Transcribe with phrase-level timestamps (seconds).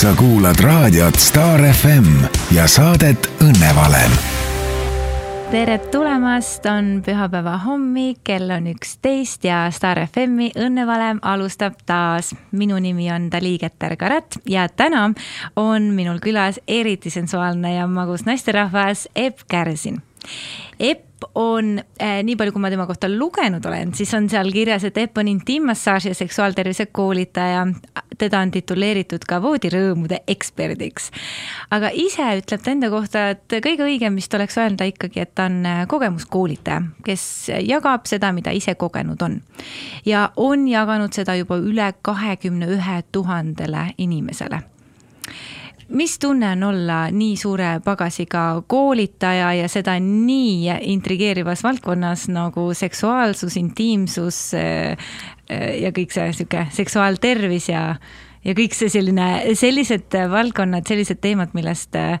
[0.00, 2.06] sa kuulad raadiot Star FM
[2.56, 4.12] ja saadet Õnnevalem.
[5.50, 12.34] tere tulemast, on pühapäeva hommik, kell on üksteist ja Star FM-i Õnnevalem alustab taas.
[12.52, 15.10] minu nimi on Dali Keter-Karat ja täna
[15.56, 20.00] on minul külas eriti sensuaalne ja magus naisterahvas Epp Kärsin.
[20.78, 24.84] Epp on äh,, nii palju, kui ma tema kohta lugenud olen, siis on seal kirjas,
[24.88, 27.66] et Epp on intiimmassaaži ja seksuaaltervise koolitaja.
[28.18, 31.10] teda on tituleeritud ka voodirõõmude eksperdiks.
[31.70, 35.48] aga ise ütleb ta enda kohta, et kõige õigem vist oleks öelda ikkagi, et ta
[35.50, 39.40] on äh, kogemuskoolitaja, kes jagab seda, mida ise kogenud on.
[40.04, 44.62] ja on jaganud seda juba üle kahekümne ühe tuhandele inimesele
[45.90, 53.56] mis tunne on olla nii suure pagasiga koolitaja ja seda nii intrigeerivas valdkonnas nagu seksuaalsus,
[53.56, 54.96] intiimsus eh,
[55.48, 57.82] eh, ja kõik see sihuke seksuaaltervis ja,
[58.44, 62.16] ja kõik see selline, sellised valdkonnad, sellised teemad, millest eh,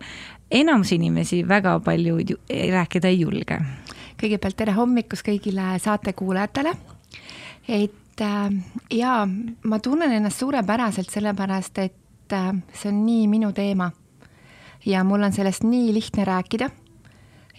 [0.50, 2.18] enamus inimesi väga palju
[2.50, 3.60] rääkida ei julge.
[4.20, 6.74] kõigepealt tere hommikust kõigile saatekuulajatele.
[7.68, 8.24] et
[8.90, 9.28] ja
[9.64, 11.99] ma tunnen ennast suurepäraselt, sellepärast et
[12.30, 13.90] et äh, see on nii minu teema.
[14.86, 16.70] ja mul on sellest nii lihtne rääkida.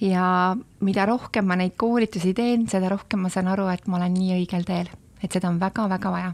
[0.02, 4.14] ja mida rohkem ma neid koolitusi teen, seda rohkem ma saan aru, et ma olen
[4.14, 4.90] nii õigel teel,
[5.24, 6.34] et seda on väga-väga vaja.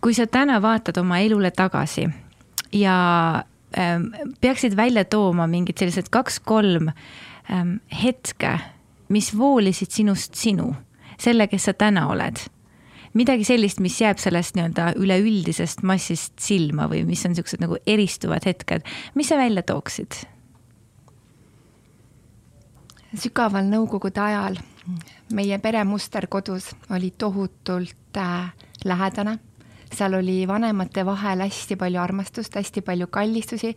[0.00, 2.08] kui sa täna vaatad oma elule tagasi
[2.72, 3.44] ja
[3.78, 6.90] ähm, peaksid välja tooma mingid sellised kaks-kolm
[7.50, 8.58] ähm, hetke,
[9.08, 10.74] mis voolisid sinust sinu,
[11.18, 12.48] selle, kes sa täna oled
[13.14, 18.44] midagi sellist, mis jääb sellest nii-öelda üleüldisest massist silma või mis on niisugused nagu eristuvad
[18.48, 20.24] hetked, mis sa välja tooksid?
[23.16, 24.58] sügaval nõukogude ajal
[25.32, 28.52] meie peremuster kodus oli tohutult äh,
[28.84, 29.38] lähedane.
[29.94, 33.76] seal oli vanemate vahel hästi palju armastust, hästi palju kallistusi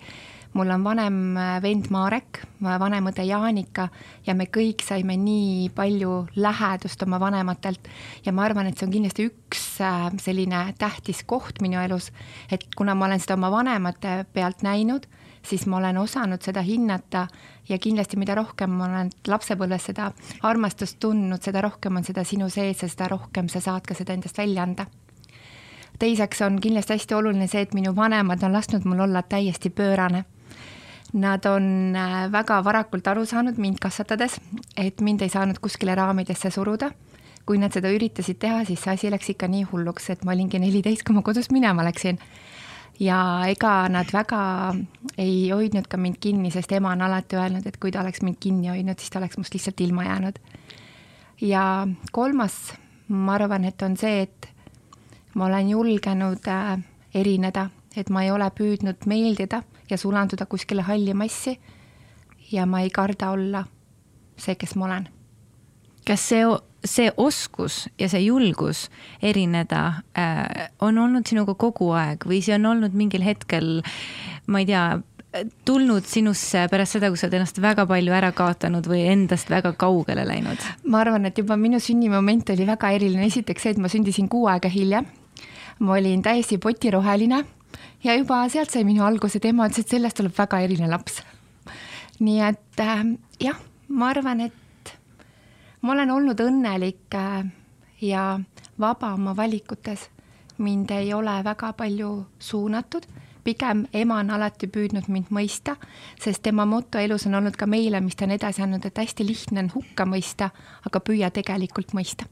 [0.53, 3.87] mul on vanem äh, vend Marek, vanem õde Jaanika
[4.27, 7.87] ja me kõik saime nii palju lähedust oma vanematelt.
[8.25, 12.11] Ja ma arvan, et see on kindlasti üks äh, selline tähtis koht minu elus,
[12.51, 15.07] et kuna ma olen seda oma vanemate pealt näinud,
[15.47, 17.27] siis ma olen osanud seda hinnata
[17.69, 20.11] ja kindlasti, mida rohkem ma olen lapsepõlves seda
[20.47, 24.13] armastust tundnud, seda rohkem on seda sinu sees ja seda rohkem sa saad ka seda
[24.17, 24.85] endast välja anda.
[26.01, 30.25] Teiseks on kindlasti hästi oluline see, et minu vanemad on lasknud mul olla täiesti pöörane
[31.13, 34.37] Nad on äh, väga varakult aru saanud mind kasvatades,
[34.79, 36.91] et mind ei saanud kuskile raamidesse suruda.
[37.45, 40.59] kui nad seda üritasid teha, siis see asi läks ikka nii hulluks, et ma olingi
[40.61, 42.19] neliteist, kui ma kodust minema läksin.
[42.99, 44.73] ja ega nad väga
[45.17, 48.37] ei hoidnud ka mind kinni, sest ema on alati öelnud, et kui ta oleks mind
[48.39, 50.39] kinni hoidnud, siis ta oleks must lihtsalt ilma jäänud.
[51.41, 52.73] ja kolmas,
[53.07, 54.47] ma arvan, et on see, et
[55.33, 56.79] ma olen julgenud äh,
[57.13, 61.59] erineda, et ma ei ole püüdnud meeldida ja sulanduda kuskile halli massi.
[62.51, 63.65] ja ma ei karda olla
[64.37, 65.07] see, kes ma olen.
[66.07, 66.45] kas see,
[66.85, 68.87] see oskus ja see julgus
[69.21, 69.83] erineda
[70.17, 73.81] äh, on olnud sinuga kogu aeg või see on olnud mingil hetkel,
[74.47, 74.85] ma ei tea,
[75.65, 79.73] tulnud sinusse pärast seda, kui sa oled ennast väga palju ära kaotanud või endast väga
[79.79, 80.67] kaugele läinud?
[80.83, 84.47] ma arvan, et juba minu sünnimoment oli väga eriline, esiteks see, et ma sündisin kuu
[84.51, 85.07] aega hiljem.
[85.79, 87.45] ma olin täiesti potiroheline
[88.03, 91.21] ja juba sealt sai minu alguse, tema ütles, et sellest tuleb väga eriline laps.
[92.19, 93.05] nii et äh,
[93.39, 93.57] jah,
[93.89, 94.95] ma arvan, et
[95.81, 97.45] ma olen olnud õnnelik äh,
[98.01, 98.39] ja
[98.79, 100.09] vaba oma valikutes.
[100.57, 103.05] mind ei ole väga palju suunatud,
[103.43, 105.75] pigem ema on alati püüdnud mind mõista,
[106.21, 109.25] sest tema moto elus on olnud ka meile, mis ta on edasi andnud, et hästi
[109.25, 110.51] lihtne on hukka mõista,
[110.85, 112.25] aga püüa tegelikult mõista.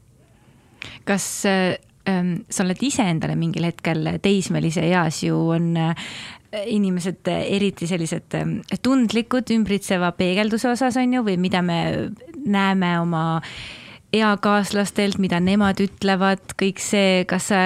[1.04, 6.08] kas äh, sa oled ise endale mingil hetkel teismelise eas ju on äh,
[6.50, 11.80] inimesed eriti sellised ähm, tundlikud ümbritseva peegelduse osas on ju, või mida me
[12.40, 13.24] näeme oma
[14.16, 17.60] eakaaslastelt, mida nemad ütlevad, kõik see, kas sa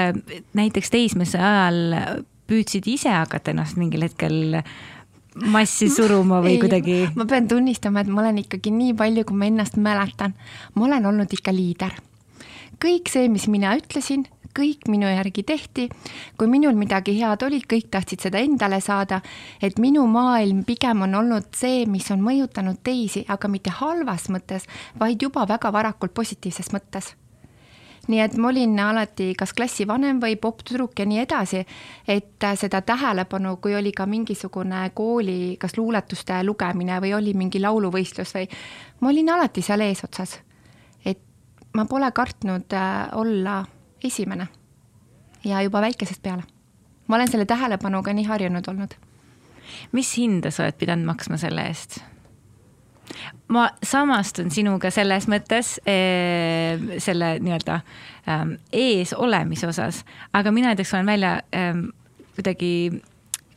[0.56, 2.18] näiteks teismelise ajal
[2.50, 4.58] püüdsid ise hakata ennast mingil hetkel
[5.50, 6.98] massi suruma või ei, kuidagi?
[7.16, 10.36] ma pean tunnistama, et ma olen ikkagi nii palju, kui ma ennast mäletan,
[10.76, 11.96] ma olen olnud ikka liider
[12.84, 15.88] kõik see, mis mina ütlesin, kõik minu järgi tehti.
[16.38, 19.20] kui minul midagi head oli, kõik tahtsid seda endale saada.
[19.62, 24.68] et minu maailm pigem on olnud see, mis on mõjutanud teisi, aga mitte halvas mõttes,
[25.00, 27.14] vaid juba väga varakult positiivses mõttes
[28.08, 31.64] nii et ma olin alati kas klassi vanem või popp-tüdruk ja nii edasi,
[32.06, 38.34] et seda tähelepanu, kui oli ka mingisugune kooli kas luuletuste lugemine või oli mingi lauluvõistlus
[38.36, 38.48] või
[39.00, 40.36] ma olin alati seal eesotsas
[41.74, 43.64] ma pole kartnud äh, olla
[44.04, 44.48] esimene
[45.44, 46.42] ja juba väikesest peale
[47.06, 48.94] ma olen selle tähelepanuga nii harjunud olnud.
[49.92, 51.98] mis hinda sa oled pidanud maksma selle eest?
[53.48, 57.80] ma samastun sinuga selles mõttes eh, selle nii-öelda
[58.28, 61.86] ähm, ees olemise osas, aga mina näiteks olen välja ähm,
[62.34, 63.02] kuidagi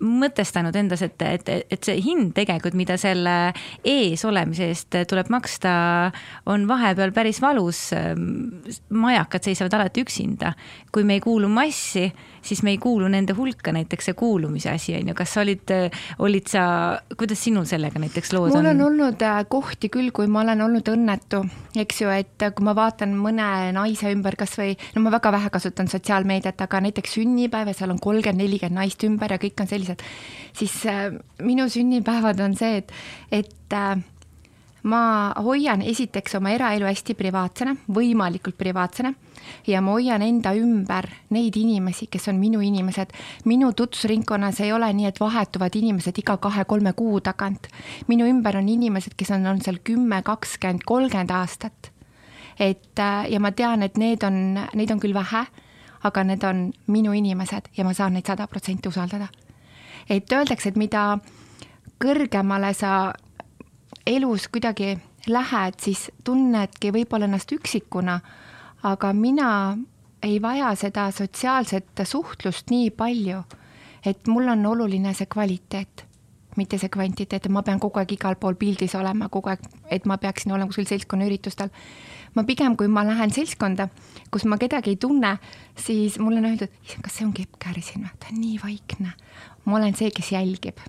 [0.04, 3.54] mõtestanud endas, et, et, et see hind tegelikult, mida selle
[3.88, 5.74] ees olemise eest tuleb maksta,
[6.46, 7.90] on vahepeal päris valus.
[8.90, 10.54] majakad seisavad alati üksinda.
[10.92, 12.12] kui me ei kuulu massi,
[12.42, 15.74] siis me ei kuulu nende hulka, näiteks see kuulumise asi on ju, kas olid,
[16.24, 16.64] olid sa,
[17.18, 18.58] kuidas sinul sellega näiteks lood on?
[18.58, 21.44] mul on olnud äh, kohti küll, kui ma olen olnud õnnetu,
[21.78, 25.92] eks ju, et kui ma vaatan mõne naise ümber kasvõi, no ma väga vähe kasutan
[25.92, 29.87] sotsiaalmeediat, aga näiteks sünnipäev ja seal on kolmkümmend, nelikümmend naist ümber ja kõik on sellised,
[30.58, 31.12] siis äh,
[31.42, 32.94] minu sünnipäevad on see, et,
[33.32, 33.98] et äh,
[34.88, 39.12] ma hoian esiteks oma eraelu hästi privaatsena, võimalikult privaatsena
[39.68, 43.12] ja ma hoian enda ümber neid inimesi, kes on minu inimesed.
[43.46, 47.68] minu tutvusringkonnas ei ole nii, et vahetuvad inimesed iga kahe-kolme kuu tagant.
[48.08, 51.92] minu ümber on inimesed, kes on olnud seal kümme, kakskümmend, kolmkümmend aastat.
[52.60, 55.46] et äh, ja ma tean, et need on, neid on küll vähe,
[56.04, 59.28] aga need on minu inimesed ja ma saan neid sada protsenti usaldada.
[60.10, 61.20] Et öeldakse, et mida
[62.00, 63.14] kõrgemale sa
[64.06, 68.22] elus kuidagi lähed, siis tunnedki võib-olla ennast üksikuna
[68.84, 69.78] aga mina
[70.24, 73.44] ei vaja seda sotsiaalset suhtlust nii palju,
[74.06, 76.06] et mul on oluline see kvaliteet,
[76.58, 80.06] mitte see kvantiteet, et ma pean kogu aeg igal pool pildis olema, kogu aeg, et
[80.10, 81.70] ma peaksin olema kuskil seltskonnaüritustel.
[82.36, 83.88] ma pigem, kui ma lähen seltskonda,
[84.32, 85.38] kus ma kedagi ei tunne,
[85.76, 89.14] siis mulle on öeldud, kas see on Kepp Kääri või, ta on nii vaikne.
[89.68, 90.80] Ma olen see, kes jälgib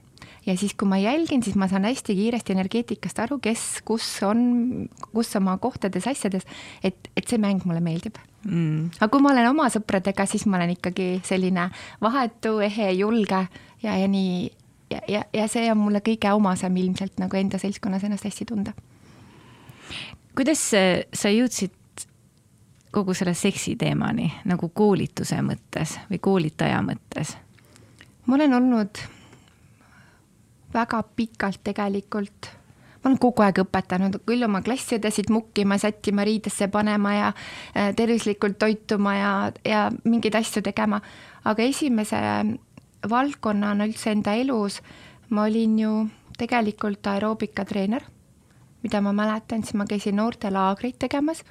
[0.48, 4.88] ja siis, kui ma jälgin, siis ma saan hästi kiiresti energeetikast aru, kes, kus on,
[5.12, 6.46] kus oma kohtades, asjades,
[6.84, 8.16] et, et see mäng mulle meeldib
[8.46, 8.98] mm..
[8.98, 11.68] aga kui ma olen oma sõpradega, siis ma olen ikkagi selline
[12.04, 13.42] vahetu, ehe, julge
[13.82, 14.46] ja, ja nii
[14.90, 18.72] ja, ja, ja see on mulle kõige omasem ilmselt nagu enda seltskonnas ennast hästi tunda.
[20.36, 21.74] kuidas sa jõudsid
[22.94, 27.36] kogu selle seksi teemani nagu koolituse mõttes või koolitaja mõttes?
[28.28, 29.00] Ma olen olnud
[30.74, 32.50] väga pikalt tegelikult.
[32.98, 38.58] ma olen kogu aeg õpetanud, küll oma klassiõdesid mukkima, sättima, riidesse panema ja äh, tervislikult
[38.58, 39.32] toituma ja,
[39.64, 41.00] ja mingeid asju tegema.
[41.44, 42.20] aga esimese
[43.08, 44.82] valdkonnana üldse enda elus
[45.30, 45.92] ma olin ju
[46.38, 48.04] tegelikult aeroobikatreener,
[48.82, 51.44] mida ma mäletan, siis ma käisin noortelaagreid tegemas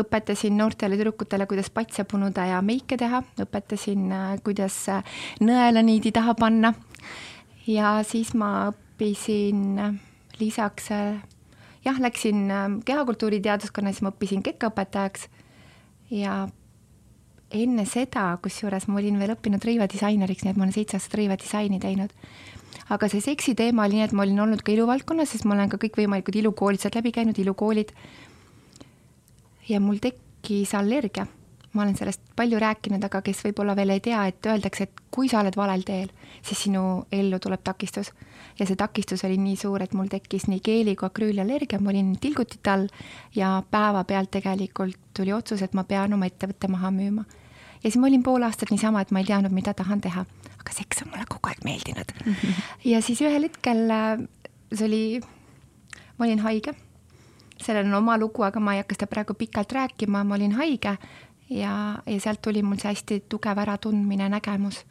[0.00, 6.12] õpetasin noortele tüdrukutele, kuidas patse punuda ja meike teha, õpetasin, äh, kuidas äh, nõela niidi
[6.12, 6.74] taha panna
[7.66, 9.80] ja siis ma õppisin
[10.40, 10.90] lisaks,
[11.84, 12.46] jah, läksin
[12.84, 15.26] kehakultuuri teaduskonna, siis ma õppisin kekaõpetajaks
[16.14, 16.46] ja
[17.54, 21.80] enne seda, kusjuures ma olin veel õppinud rõivadisaineriks, nii et ma olen seitse aastat rõivadisaini
[21.82, 22.12] teinud.
[22.88, 25.70] aga see seksi teema oli nii, et ma olin olnud ka iluvaldkonnas, sest ma olen
[25.70, 27.92] ka kõikvõimalikud ilukoolitused läbi käinud, ilukoolid.
[29.68, 31.26] Ja mul tekkis allergia
[31.76, 35.28] ma olen sellest palju rääkinud, aga kes võib-olla veel ei tea, et öeldakse, et kui
[35.28, 36.08] sa oled valel teel,
[36.44, 36.82] siis sinu
[37.12, 38.12] ellu tuleb takistus.
[38.58, 42.14] ja see takistus oli nii suur, et mul tekkis nii keeli kui akrüüliallergia, ma olin
[42.20, 42.86] tilgutite all
[43.36, 47.26] ja päevapealt tegelikult tuli otsus, et ma pean oma ettevõtte maha müüma.
[47.82, 50.24] ja siis ma olin pool aastat niisama, et ma ei teadnud, mida tahan teha,
[50.56, 52.32] aga seks on mulle kogu aeg meeldinud mm.
[52.40, 52.64] -hmm.
[52.84, 54.24] ja siis ühel hetkel, äh,
[54.72, 55.20] see oli,
[56.18, 56.74] ma olin haige
[57.62, 60.96] sellel on oma lugu, aga ma ei hakka seda praegu pikalt rääkima, ma olin haige
[61.50, 61.72] ja,
[62.06, 64.82] ja sealt tuli mul see hästi tugev äratundmine, nägemus,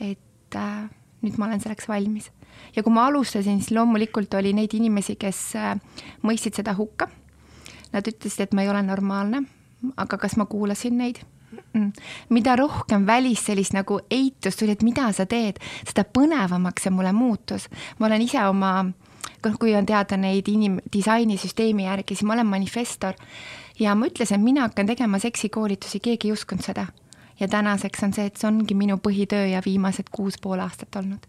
[0.00, 0.88] et äh,
[1.24, 2.30] nüüd ma olen selleks valmis.
[2.76, 5.74] ja kui ma alustasin, siis loomulikult oli neid inimesi, kes äh,
[6.22, 7.08] mõistsid seda hukka.
[7.92, 9.44] Nad ütlesid, et ma ei ole normaalne,
[9.96, 11.22] aga kas ma kuulasin neid?
[11.72, 11.92] Mm.
[12.28, 17.12] mida rohkem välist sellist nagu eitust tuli, et mida sa teed, seda põnevamaks see mulle
[17.14, 17.68] muutus.
[17.98, 18.72] ma olen ise oma,
[19.60, 23.14] kui on teada neid inim-, disainisüsteemi järgi, siis ma olen manifestor
[23.80, 26.86] ja ma ütlesin, et mina hakkan tegema seksikoolitusi, keegi ei uskunud seda.
[27.40, 31.26] ja tänaseks on see, et see ongi minu põhitöö ja viimased kuus pool aastat olnud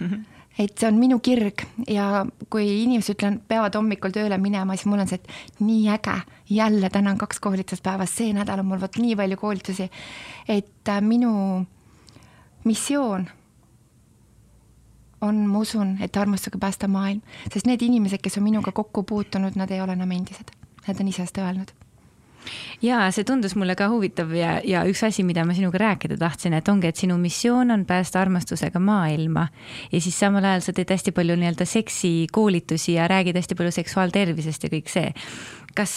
[0.58, 5.02] et see on minu kirg ja kui inimesed ütlevad, peavad hommikul tööle minema, siis mul
[5.02, 6.16] on see, et nii äge,
[6.50, 9.88] jälle täna on kaks koolitust päevas, see nädal on mul vot nii palju koolitusi.
[10.48, 11.64] et äh, minu
[12.64, 13.26] missioon
[15.20, 19.56] on, ma usun, et armastusega päästa maailm, sest need inimesed, kes on minuga kokku puutunud,
[19.56, 20.52] nad ei ole enam endised
[20.88, 21.72] nad on ise seda öelnud
[22.84, 26.52] ja see tundus mulle ka huvitav ja, ja üks asi, mida ma sinuga rääkida tahtsin,
[26.58, 29.46] et ongi, et sinu missioon on päästa armastusega maailma.
[29.92, 34.68] ja siis samal ajal sa teed hästi palju nii-öelda seksikoolitusi ja räägid hästi palju seksuaaltervisest
[34.68, 35.14] ja kõik see.
[35.74, 35.92] Kas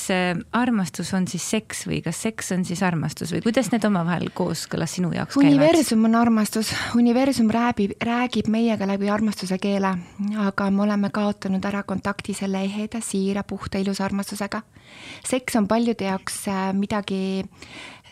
[0.56, 4.98] armastus on siis seks või kas seks on siis armastus või kuidas need omavahel kooskõlas
[4.98, 5.54] sinu jaoks käivad?
[5.54, 9.94] universum on armastus, universum rääbib, räägib meiega läbi armastuse keele,
[10.48, 14.62] aga me oleme kaotanud ära kontakti selle eheda, siira, puhta, ilusa armastusega.
[15.28, 17.46] seks on paljude jaoks äh, midagi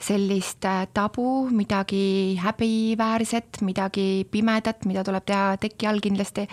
[0.05, 6.47] sellist äh, tabu, midagi häbiväärset, midagi pimedat, mida tuleb teha teki all kindlasti.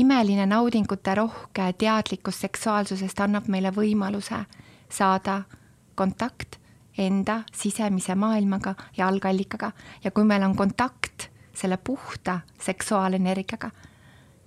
[0.00, 4.44] Imeline naudingute rohke teadlikkus seksuaalsusest annab meile võimaluse
[4.88, 5.42] saada
[5.98, 6.60] kontakt
[6.98, 9.72] enda sisemise maailmaga ja algallikaga.
[10.04, 13.70] Ja kui meil on kontakt selle puhta seksuaalenergiaga,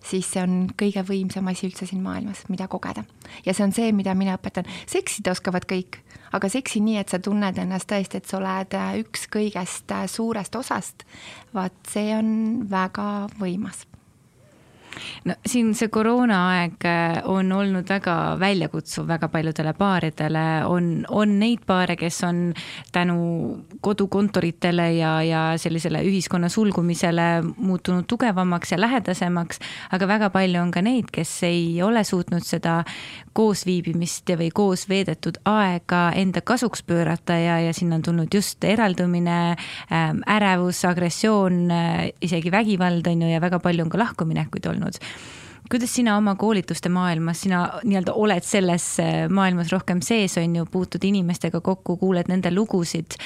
[0.03, 3.05] siis see on kõige võimsam asi üldse siin maailmas, mida kogeda.
[3.45, 4.67] ja see on see, mida mina õpetan.
[4.89, 6.01] seksida oskavad kõik,
[6.33, 11.07] aga seksi nii, et sa tunned ennast tõesti, et sa oled üks kõigest suurest osast,
[11.53, 13.87] vaat see on väga võimas
[15.25, 21.63] no siin see koroonaaeg äh, on olnud väga väljakutsuv väga paljudele paaridele, on, on neid
[21.67, 22.41] paare, kes on
[22.91, 23.17] tänu
[23.81, 29.59] kodukontoritele ja, ja sellisele ühiskonna sulgumisele muutunud tugevamaks ja lähedasemaks,
[29.91, 32.81] aga väga palju on ka neid, kes ei ole suutnud seda
[33.33, 39.55] koosviibimist või koos veedetud aega enda kasuks pöörata ja, ja sinna on tulnud just eraldumine,
[39.91, 44.82] ähm, ärevus, agressioon, äh, isegi vägivald on ju ja väga palju on ka lahkuminekuid olnud
[45.71, 50.65] kuidas sina oma koolituste maailmas, sina nii-öelda oled selles äh, maailmas rohkem sees, on ju,
[50.69, 53.17] puutud inimestega kokku, kuuled nende lugusid.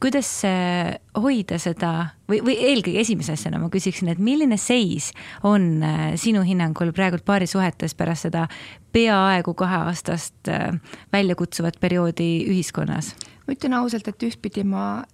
[0.00, 1.90] kuidas äh, hoida seda
[2.30, 5.10] või, või eelkõige esimese asjana ma küsiksin, et milline seis
[5.42, 5.84] on
[6.20, 8.46] sinu hinnangul praegult paarisuhetes pärast seda
[8.92, 10.50] peaaegu kaheaastast
[11.12, 13.14] väljakutsuvat perioodi ühiskonnas?
[13.46, 15.04] ma ütlen ausalt, et ühtpidi ma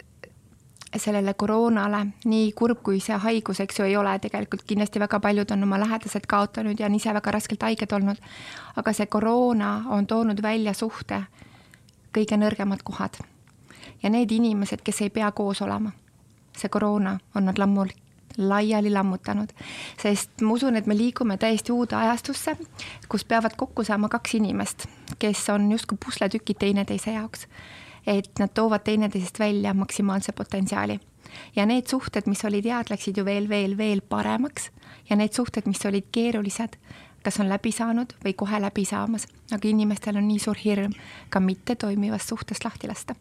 [0.96, 5.52] sellele koroonale, nii kurb kui see haigus, eks ju, ei ole, tegelikult kindlasti väga paljud
[5.54, 8.18] on oma lähedased kaotanud ja on ise väga raskelt haiged olnud,
[8.76, 11.22] aga see koroona on toonud välja suhte
[12.16, 13.22] kõige nõrgemad kohad.
[14.02, 15.92] ja need inimesed, kes ei pea koos olema,
[16.56, 17.88] see koroona on nad lammul
[18.38, 19.50] laiali lammutanud,
[20.02, 22.56] sest ma usun, et me liigume täiesti uude ajastusse,
[23.08, 24.86] kus peavad kokku saama kaks inimest,
[25.18, 27.46] kes on justkui pusletükid teineteise jaoks
[28.06, 31.00] et nad toovad teineteisest välja maksimaalse potentsiaali.
[31.56, 34.70] ja need suhted, mis olid head, läksid ju veel, veel, veel paremaks
[35.10, 36.76] ja need suhted, mis olid keerulised,
[37.22, 40.92] kas on läbi saanud või kohe läbi saamas, aga inimestel on nii suur hirm
[41.28, 43.14] ka mitte toimivast suhtest lahti lasta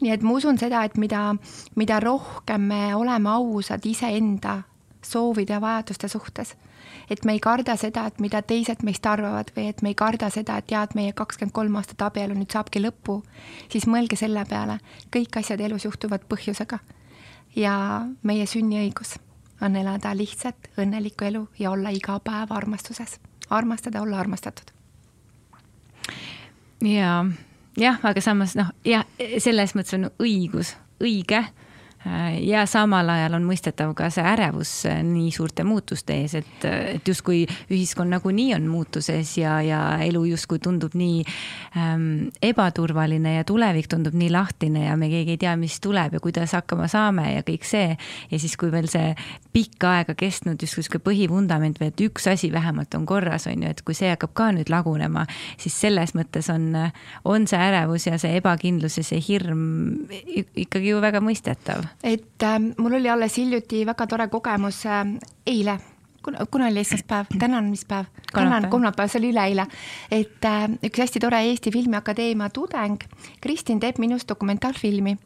[0.00, 1.34] nii et ma usun seda, et mida,
[1.76, 4.62] mida rohkem me oleme ausad iseenda
[5.04, 6.54] soovide ja vajaduste suhtes,
[7.10, 10.30] et me ei karda seda, et mida teised meist arvavad või et me ei karda
[10.30, 13.20] seda, et jaa, et meie kakskümmend kolm aastat abielu nüüd saabki lõpu,
[13.72, 14.78] siis mõelge selle peale,
[15.14, 16.78] kõik asjad elus juhtuvad põhjusega.
[17.56, 19.16] ja meie sünniõigus
[19.60, 24.70] on elada lihtsat, õnnelikku elu ja olla iga päev armastuses, armastada, olla armastatud.
[26.82, 27.24] ja
[27.76, 29.06] jah, aga samas noh, jah,
[29.38, 31.44] selles mõttes on õigus, õige
[32.40, 37.08] ja samal ajal on mõistetav ka see ärevus äh, nii suurte muutuste ees, et, et
[37.08, 37.40] justkui
[37.74, 41.24] ühiskond nagunii on muutuses ja, ja elu justkui tundub nii
[41.76, 46.22] ähm, ebaturvaline ja tulevik tundub nii lahtine ja me keegi ei tea, mis tuleb ja
[46.22, 47.96] kuidas hakkama saame ja kõik see.
[48.30, 49.10] ja siis, kui veel see
[49.52, 53.74] pikka aega kestnud justkui sihuke põhivundament või et üks asi vähemalt on korras, on ju,
[53.74, 55.26] et kui see hakkab ka nüüd lagunema,
[55.58, 56.70] siis selles mõttes on,
[57.26, 62.58] on see ärevus ja see ebakindlus ja see hirm ikkagi ju väga mõistetav et äh,
[62.78, 65.04] mul oli alles hiljuti väga tore kogemus äh,
[65.46, 65.78] eile
[66.22, 68.06] kuna, kuna oli esmaspäev, täna on mis päev?
[68.32, 69.66] täna on kolmapäev, see oli üleeile.
[70.10, 73.00] et äh, üks hästi tore Eesti Filmiakadeemia tudeng,
[73.40, 75.16] Kristin teeb minust dokumentaalfilmi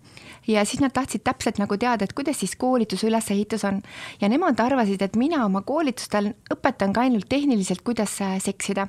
[0.46, 3.82] ja siis nad tahtsid täpselt nagu teada, et kuidas siis koolituse ülesehitus on.
[4.20, 8.88] ja nemad arvasid, et mina oma koolitustel õpetan ka ainult tehniliselt, kuidas äh, seksida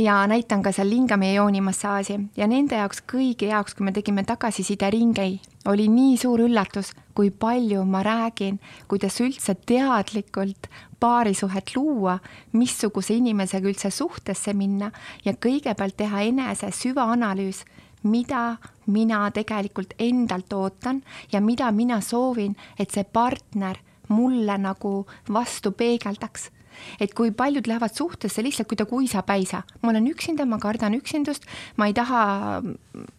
[0.00, 4.24] ja näitan ka seal lingami ja joonimassaaži ja nende jaoks kõigi jaoks, kui me tegime
[4.24, 8.56] tagasisideringeid, oli nii suur üllatus, kui palju ma räägin,
[8.88, 12.18] kuidas üldse teadlikult paarisuhet luua,
[12.52, 14.90] missuguse inimesega üldse suhtesse minna
[15.24, 17.64] ja kõigepealt teha enese süvaanalüüs,
[18.02, 21.02] mida mina tegelikult endalt ootan
[21.32, 23.76] ja mida mina soovin, et see partner
[24.08, 26.48] mulle nagu vastu peegeldaks
[27.00, 31.46] et kui paljud lähevad suhtesse lihtsalt kuidagi uisapäisa, ma olen üksinda, ma kardan üksindust,
[31.76, 32.22] ma ei taha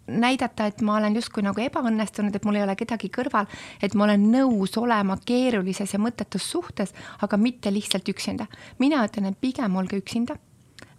[0.08, 3.50] näidata, et ma olen justkui nagu ebaõnnestunud, et mul ei ole kedagi kõrval,
[3.82, 8.48] et ma olen nõus olema keerulises ja mõttetus suhtes, aga mitte lihtsalt üksinda.
[8.80, 10.36] mina ütlen, et pigem olge üksinda.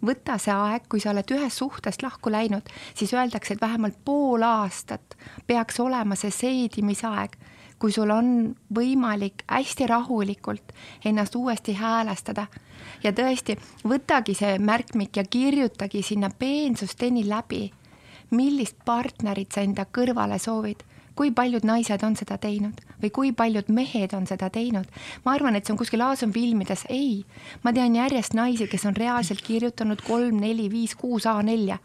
[0.03, 4.43] Võta see aeg, kui sa oled ühest suhtest lahku läinud, siis öeldakse, et vähemalt pool
[4.43, 5.15] aastat
[5.47, 7.37] peaks olema see seedimisaeg
[7.83, 8.27] kui sul on
[8.71, 10.71] võimalik hästi rahulikult
[11.03, 12.45] ennast uuesti häälestada
[13.03, 17.65] ja tõesti, võtagi see märkmik ja kirjutagi sinna peensusteni läbi,
[18.31, 20.85] millist partnerit sa enda kõrvale soovid
[21.15, 24.87] kui paljud naised on seda teinud või kui paljud mehed on seda teinud.
[25.25, 27.25] ma arvan, et see on kuskil Aason-filmides, ei.
[27.63, 31.77] ma tean järjest naisi, kes on reaalselt kirjutanud kolm, neli, viis, kuus A4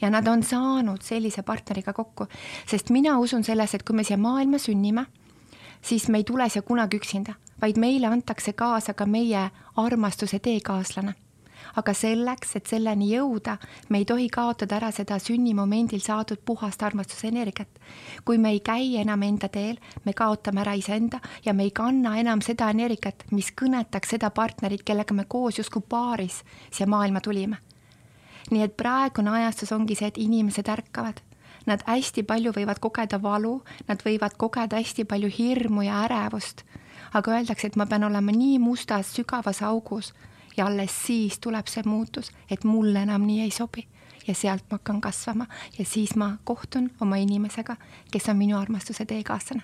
[0.00, 2.26] ja nad on saanud sellise partneriga kokku,
[2.66, 5.06] sest mina usun sellesse, et kui me siia maailma sünnime,
[5.84, 11.14] siis me ei tule siia kunagi üksinda, vaid meile antakse kaasa ka meie armastuse teekaaslane
[11.76, 13.56] aga selleks, et selleni jõuda,
[13.88, 17.68] me ei tohi kaotada ära seda sünnimomendil saadud puhast armastuse energiat.
[18.24, 22.16] kui me ei käi enam enda teel, me kaotame ära iseenda ja me ei kanna
[22.18, 27.56] enam seda energiat, mis kõnetaks seda partnerit, kellega me koos justkui paaris siia maailma tulime.
[28.50, 31.22] nii et praegune ajastus ongi see, et inimesed ärkavad
[31.66, 36.64] nad hästi palju võivad kogeda valu, nad võivad kogeda hästi palju hirmu ja ärevust.
[37.14, 40.12] aga öeldakse, et ma pean olema nii mustas sügavas augus,
[40.56, 43.86] ja alles siis tuleb see muutus, et mulle enam nii ei sobi
[44.26, 45.46] ja sealt ma hakkan kasvama
[45.78, 47.76] ja siis ma kohtun oma inimesega,
[48.10, 49.62] kes on minu armastuse teekaaslane.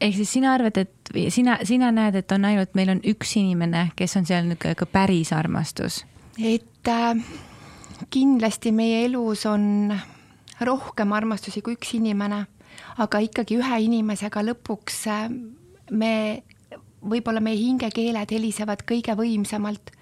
[0.00, 3.90] ehk siis sina arvad, et sina, sina näed, et on ainult, meil on üks inimene,
[3.96, 6.04] kes on seal niisugune ka päris armastus?
[6.38, 7.24] et äh,
[8.10, 9.94] kindlasti meie elus on
[10.66, 12.44] rohkem armastusi kui üks inimene,
[13.02, 15.28] aga ikkagi ühe inimesega lõpuks äh,
[15.90, 16.12] me
[17.00, 19.96] võib-olla meie hingekeeled helisevad kõige võimsamalt.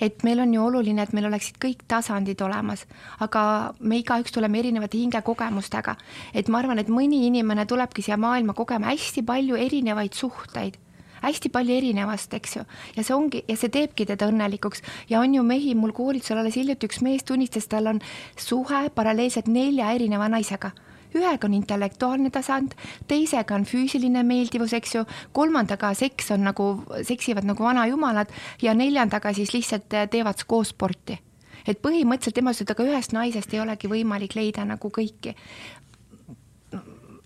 [0.00, 2.86] et meil on ju oluline, et meil oleksid kõik tasandid olemas,
[3.20, 5.96] aga me igaüks tuleme erinevate hingekogemustega.
[6.34, 10.78] et ma arvan, et mõni inimene tulebki siia maailma kogema hästi palju erinevaid suhteid
[11.22, 14.84] hästi palju erinevast, eks ju, ja see ongi, ja see teebki teda õnnelikuks.
[15.10, 18.00] Ja on ju mehi, mul koolitusel alles hiljuti üks mees tunnistas, tal on
[18.36, 20.72] suhe paralleelselt nelja erineva naisega.
[21.10, 22.76] Ühega on intellektuaalne tasand,
[23.10, 25.02] teisega on füüsiline meeldivus, eks ju,
[25.34, 26.68] kolmandaga seks on nagu,
[27.06, 28.30] seksivad nagu vanajumalad
[28.62, 31.18] ja neljandaga siis lihtsalt teevad koos sporti.
[31.66, 35.34] Et põhimõtteliselt tema ütles, et aga ühest naisest ei olegi võimalik leida nagu kõiki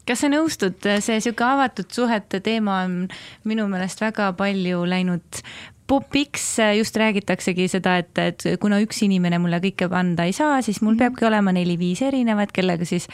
[0.08, 2.98] kas sa nõustud, see niisugune avatud suhete teema on
[3.48, 5.44] minu meelest väga palju läinud
[5.86, 10.80] popiks just räägitaksegi seda, et, et kuna üks inimene mulle kõike anda ei saa, siis
[10.80, 10.98] mul -hmm.
[11.02, 13.08] peabki olema neli-viis erinevat, kellega siis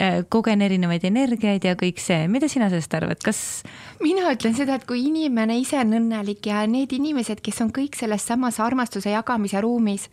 [0.00, 2.28] äh, kogen erinevaid energiaid ja kõik see.
[2.28, 3.62] mida sina sellest arvad, kas?
[4.00, 7.96] mina ütlen seda, et kui inimene ise on õnnelik ja need inimesed, kes on kõik
[7.96, 10.08] selles samas armastuse jagamise ruumis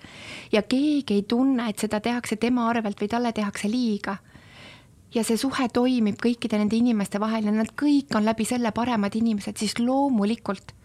[0.51, 4.17] ja keegi ei tunne, et seda tehakse tema arvelt või talle tehakse liiga
[5.13, 9.15] ja see suhe toimib kõikide nende inimeste vahel ja nad kõik on läbi selle paremad
[9.15, 10.75] inimesed, siis loomulikult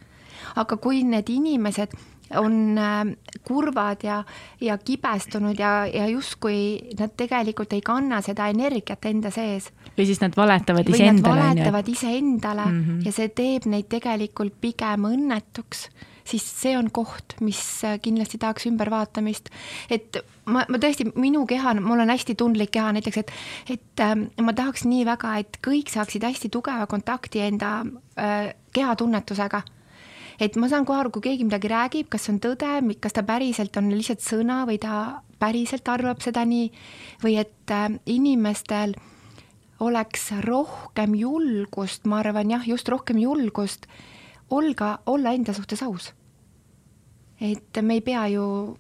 [0.55, 1.95] aga kui need inimesed
[2.41, 3.05] on äh,
[3.47, 4.17] kurvad ja,
[4.61, 9.71] ja kibestunud ja, ja justkui nad tegelikult ei kanna seda energiat enda sees.
[9.97, 11.41] või siis nad valetavad iseendale.
[11.41, 13.07] valetavad iseendale mm -hmm.
[13.07, 15.89] ja see teeb neid tegelikult pigem õnnetuks
[16.27, 19.51] siis see on koht, mis äh, kindlasti tahaks ümbervaatamist.
[19.91, 23.33] et ma, ma tõesti, minu keha, mul on hästi tundlik keha näiteks, et,
[23.77, 27.79] et äh, ma tahaks nii väga, et kõik saaksid hästi tugeva kontakti enda
[28.19, 29.63] äh, kehatunnetusega
[30.41, 33.25] et ma saan kohe aru, kui keegi midagi räägib, kas see on tõde, kas ta
[33.27, 36.71] päriselt on lihtsalt sõna või ta päriselt arvab seda nii
[37.25, 38.97] või et äh, inimestel
[39.81, 43.89] oleks rohkem julgust, ma arvan jah, just rohkem julgust
[44.51, 46.13] olga, olla enda suhtes aus.
[47.41, 48.77] Et me ei pea ju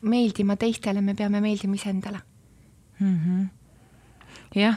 [0.00, 2.20] meeldima teistele, me peame meeldima iseendale
[2.98, 3.16] mm.
[3.16, 3.46] -hmm.
[4.54, 4.76] jah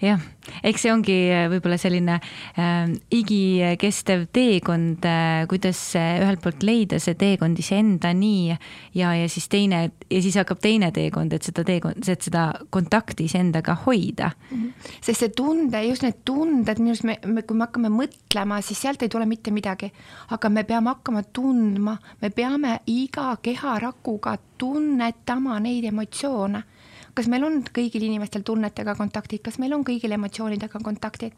[0.00, 0.20] jah,
[0.64, 7.16] eks see ongi äh, võib-olla selline äh, igikestev teekond äh,, kuidas ühelt poolt leida see
[7.18, 12.28] teekond iseendani ja, ja siis teine ja siis hakkab teine teekond, et seda teekond, et
[12.28, 14.30] seda kontakti iseendaga hoida.
[14.50, 14.72] -hmm.
[15.00, 18.80] sest see tunde, just need tunded, minu arust me, me, kui me hakkame mõtlema, siis
[18.80, 19.92] sealt ei tule mitte midagi.
[20.30, 26.62] aga me peame hakkama tundma, me peame iga keharakuga tunnetama neid emotsioone
[27.16, 31.32] kas meil on kõigil inimestel tunnetega kontaktid, kas meil on kõigil emotsioonidega kontaktid?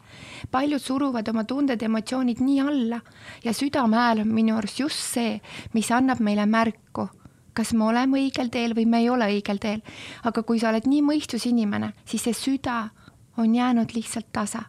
[0.51, 2.99] paljud suruvad oma tunded emotsioonid nii alla
[3.43, 5.39] ja südame hääl on minu arust just see,
[5.73, 7.07] mis annab meile märku,
[7.53, 9.81] kas me oleme õigel teel või me ei ole õigel teel.
[10.23, 12.81] aga kui sa oled nii mõistusinimene, siis see süda
[13.37, 14.67] on jäänud lihtsalt tasa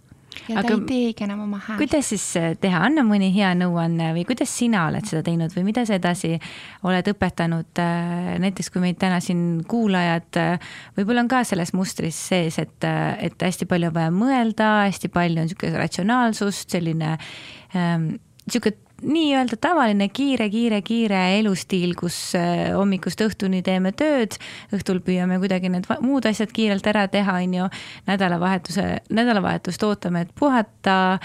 [0.48, 1.78] ja Aga ta ei teegi enam oma häält.
[1.80, 5.66] kuidas siis äh, teha, anna mõni hea nõuanne või kuidas sina oled seda teinud või
[5.70, 6.36] mida sa edasi
[6.88, 12.18] oled õpetanud, äh, näiteks kui meid täna siin kuulajad äh, võib-olla on ka selles mustris
[12.30, 12.88] sees, et,
[13.20, 17.16] et hästi palju on vaja mõelda, hästi palju on niisugune ratsionaalsust, selline
[17.74, 18.12] ähm,
[18.46, 24.36] niisugune nii-öelda tavaline kiire, kiire, kiire elustiil, kus äh, hommikust õhtuni teeme tööd,
[24.74, 27.68] õhtul püüame kuidagi need muud asjad kiirelt ära teha, on ju.
[28.08, 31.18] nädalavahetuse, nädalavahetust ootame, et puhata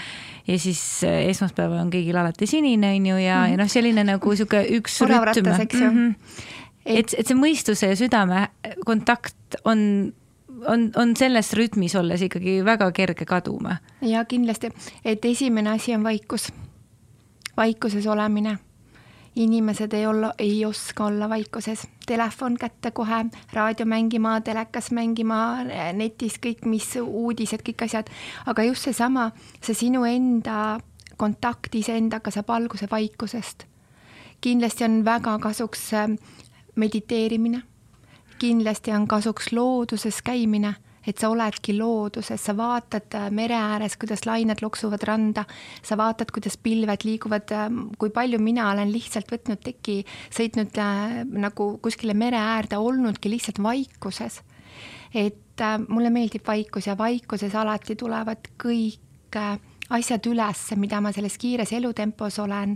[0.46, 3.50] ja siis äh, esmaspäeval on kõigil alati sinine, on ju, ja mm, -hmm.
[3.50, 5.48] ja noh, selline nagu sihuke üks rütm.
[5.48, 6.14] Mm -hmm.
[6.86, 8.48] et, et see mõistuse ja südame
[8.84, 10.12] kontakt on
[10.66, 13.76] on, on selles rütmis olles ikkagi väga kerge kaduma.
[14.00, 14.70] ja kindlasti,
[15.04, 16.52] et esimene asi on vaikus
[17.56, 18.58] vaikuses olemine.
[19.36, 25.58] inimesed ei olla, ei oska olla vaikuses, telefon kätte kohe, raadio mängima, telekas mängima,
[25.92, 28.08] netis kõik, mis uudised, kõik asjad,
[28.46, 30.78] aga just seesama, see sinu enda
[31.16, 33.66] kontakt iseendaga saab alguse vaikusest.
[34.40, 36.08] kindlasti on väga kasuks äh,
[36.74, 37.62] mediteerimine,
[38.38, 40.74] kindlasti on kasuks looduses käimine
[41.06, 45.46] et sa oledki looduses, sa vaatad äh, mere ääres, kuidas lained loksuvad randa,
[45.82, 47.66] sa vaatad, kuidas pilved liiguvad, äh,
[47.98, 50.00] kui palju mina olen lihtsalt võtnud teki,
[50.34, 54.42] sõitnud äh, nagu kuskile mere äärde, olnudki lihtsalt vaikuses.
[55.14, 59.38] et mulle meeldib vaikus ja vaikuses alati tulevad kõik
[59.88, 62.74] asjad üles, mida ma selles kiires elutempos olen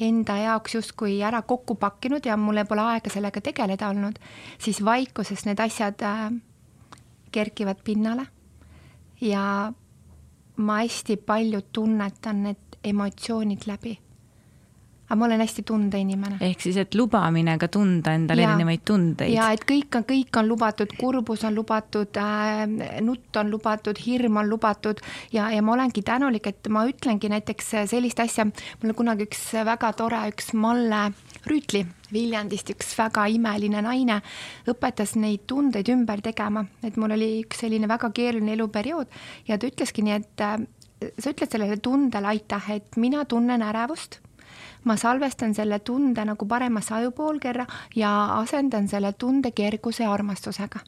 [0.00, 4.16] enda jaoks justkui ära kokku pakkinud ja mul pole aega sellega tegeleda olnud,
[4.58, 6.00] siis vaikuses need asjad
[7.32, 8.26] kerkivad pinnale
[9.22, 9.72] ja
[10.56, 13.98] ma hästi palju tunnetan need emotsioonid läbi.
[15.12, 16.36] aga ma olen hästi tundeinimene.
[16.40, 19.32] ehk siis, et lubamine ka tunda endal erinevaid tundeid.
[19.32, 22.64] ja et kõik on, kõik on lubatud, kurbus on lubatud äh,,
[23.00, 25.00] nutt on lubatud, hirm on lubatud
[25.32, 28.48] ja, ja ma olengi tänulik, et ma ütlengi näiteks sellist asja,
[28.82, 31.10] mul kunagi üks väga tore, üks Malle
[31.48, 34.20] Rüütli Viljandist, üks väga imeline naine,
[34.70, 39.10] õpetas neid tundeid ümber tegema, et mul oli üks selline väga keeruline eluperiood
[39.48, 40.58] ja ta ütleski nii, et äh,
[41.18, 44.20] sa ütled sellele tundele aitäh, et mina tunnen ärevust
[44.84, 50.80] ma salvestan selle tunde nagu paremasse ajupoolkerra ja asendan selle tunde kerguse ja armastusega.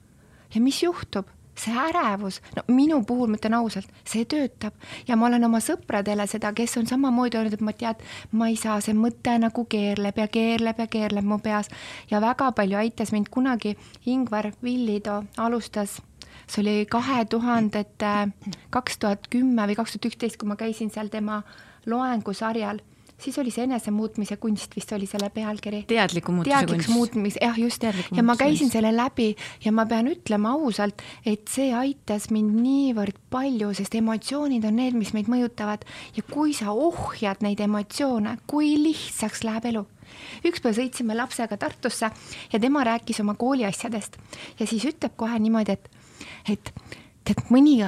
[0.55, 1.27] ja mis juhtub?
[1.59, 4.75] See ärevus, no minu puhul ma ütlen ausalt, see töötab.
[5.09, 8.57] Ja ma olen oma sõpradele seda, kes on samamoodi öelnud, et ma tead, ma ei
[8.61, 11.71] saa, see mõte nagu keerleb ja keerleb ja keerleb mu peas.
[12.11, 16.01] Ja väga palju aitas mind kunagi Ingvar Villido alustas.
[16.47, 18.14] See oli kahe tuhandete,
[18.75, 21.43] kaks tuhat kümme või kaks tuhat üksteist, kui ma käisin seal tema
[21.87, 22.83] loengusarjal
[23.18, 25.85] siis oli see enesemuutmise kunst vist oli selle pealkiri.
[25.88, 26.96] teadliku muutuse teadlikuks kunst.
[26.98, 27.85] muutmis, jah, just.
[28.16, 33.18] ja ma käisin selle läbi ja ma pean ütlema ausalt, et see aitas mind niivõrd
[33.31, 38.74] palju, sest emotsioonid on need, mis meid mõjutavad ja kui sa ohjad neid emotsioone, kui
[38.81, 39.87] lihtsaks läheb elu
[40.44, 42.11] üks päev sõitsime lapsega Tartusse
[42.53, 44.18] ja tema rääkis oma kooliasjadest
[44.61, 45.88] ja siis ütleb kohe niimoodi, et,
[46.55, 46.72] et
[47.24, 47.79] tead, mõni,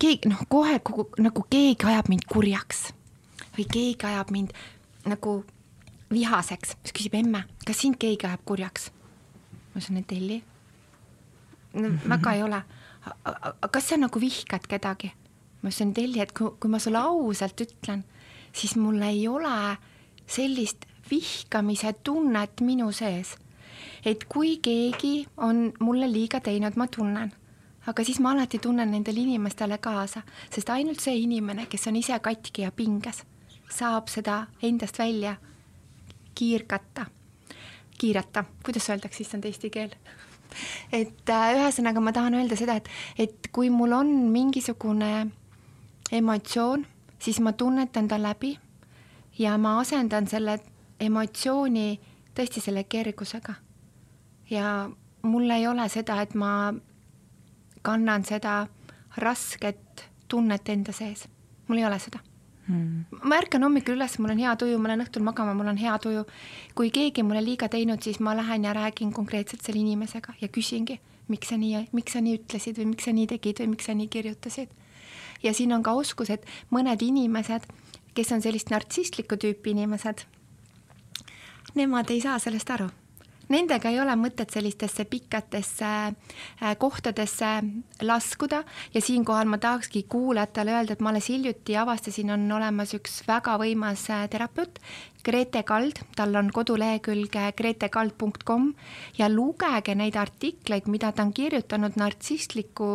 [0.00, 0.80] keegi noh, kohe
[1.22, 2.88] nagu keegi ajab mind kurjaks
[3.56, 4.52] või keegi ajab mind
[5.06, 5.38] nagu
[6.12, 8.90] vihaseks, siis küsib emme, kas sind keegi ajab kurjaks?
[9.72, 10.42] ma ütlesin, et Elli
[11.74, 11.90] no,.
[12.12, 12.62] väga ei ole.
[13.70, 15.12] kas sa nagu vihkad kedagi?
[15.62, 18.04] ma ütlesin, et Elli, et kui, kui ma sulle ausalt ütlen,
[18.52, 19.76] siis mul ei ole
[20.26, 23.36] sellist vihkamise tunnet minu sees.
[24.04, 27.34] et kui keegi on mulle liiga teinud, ma tunnen
[27.86, 32.18] aga siis ma alati tunnen nendele inimestele kaasa, sest ainult see inimene, kes on ise
[32.18, 33.22] katki ja pinges
[33.70, 35.36] saab seda endast välja
[36.34, 37.06] kiirgata,
[37.98, 39.94] kiirata, kuidas öeldakse issand eesti keel?
[40.92, 45.26] et äh, ühesõnaga ma tahan öelda seda, et, et kui mul on mingisugune
[46.12, 46.86] emotsioon,
[47.18, 48.54] siis ma tunnetan ta läbi
[49.38, 50.58] ja ma asendan selle
[51.00, 51.98] emotsiooni
[52.36, 53.54] tõesti selle kergusega.
[54.50, 54.88] ja
[55.22, 56.72] mul ei ole seda, et ma
[57.82, 58.66] kannan seda
[59.18, 61.28] rasket tunnet enda sees,
[61.68, 62.22] mul ei ole seda
[62.68, 63.20] hmm..
[63.22, 65.96] ma ärkan hommikul üles, mul on hea tuju, ma lähen õhtul magama, mul on hea
[66.02, 66.24] tuju.
[66.74, 71.00] kui keegi mulle liiga teinud, siis ma lähen ja räägin konkreetselt selle inimesega ja küsingi,
[71.28, 73.94] miks sa nii, miks sa nii ütlesid või miks sa nii tegid või miks sa
[73.94, 74.68] nii kirjutasid.
[75.42, 77.66] ja siin on ka oskus, et mõned inimesed,
[78.14, 80.24] kes on sellist nartsistlikku tüüpi inimesed,
[81.74, 82.88] nemad ei saa sellest aru
[83.52, 87.52] nendega ei ole mõtet sellistesse pikatesse äh, kohtadesse
[88.02, 88.62] laskuda.
[88.94, 93.58] Ja siinkohal ma tahakski kuulajatele öelda, et ma alles hiljuti avastasin, on olemas üks väga
[93.62, 94.80] võimas äh, terapeut,
[95.26, 98.68] Grete Kald, tal on kodulehekülg gretekald.com
[99.18, 102.90] ja lugege neid artikleid, mida ta on kirjutanud nartsistliku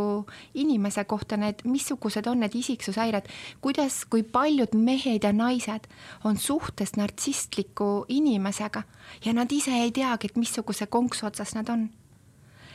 [0.56, 3.28] inimese kohta, need, missugused on need isiksushäired,
[3.60, 5.90] kuidas, kui paljud mehed ja naised
[6.24, 8.86] on suhtes nartsistliku inimesega?
[9.26, 11.90] Ja nad ise ei teagi, et missuguse konksu otsas nad on.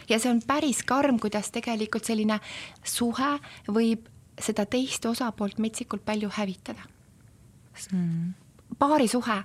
[0.09, 2.41] ja see on päris karm, kuidas tegelikult selline
[2.85, 3.37] suhe
[3.69, 4.09] võib
[4.41, 6.83] seda teist osapoolt metsikult palju hävitada
[7.93, 8.35] mm
[8.79, 9.43] paarisuhe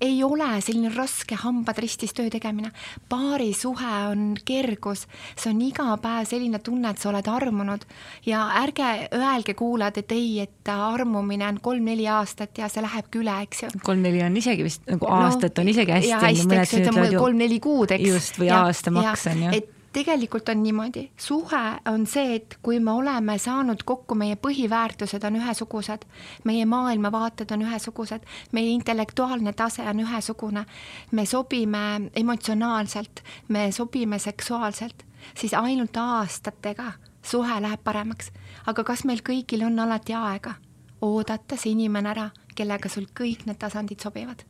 [0.00, 2.70] ei ole selline raske hambad ristis töö tegemine.
[3.08, 5.06] paarisuhe on kergus,
[5.36, 7.86] see on iga päev selline tunne, et sa oled armunud
[8.26, 13.40] ja ärge öelge kuulajad, et ei, et armumine on kolm-neli aastat ja see lähebki üle,
[13.46, 13.72] eks ju.
[13.84, 16.20] kolm-neli on isegi vist nagu aastat no, on isegi hästi.
[16.26, 18.08] hästi, eks ju, ütleme kolm-neli kuud, eks.
[18.08, 19.58] just, või ja, aastamaks on ju.
[19.58, 25.24] et tegelikult on niimoodi, suhe on see, et kui me oleme saanud kokku, meie põhiväärtused
[25.26, 26.04] on ühesugused,
[26.44, 30.64] meie maailmavaated on ühesugused, meie intellektuaalne tase on ühesugune,
[31.12, 38.30] me sobime emotsionaalselt, me sobime seksuaalselt, siis ainult aastatega suhe läheb paremaks.
[38.66, 40.54] aga kas meil kõigil on alati aega
[41.02, 44.44] oodata see inimene ära, kellega sul kõik need tasandid sobivad?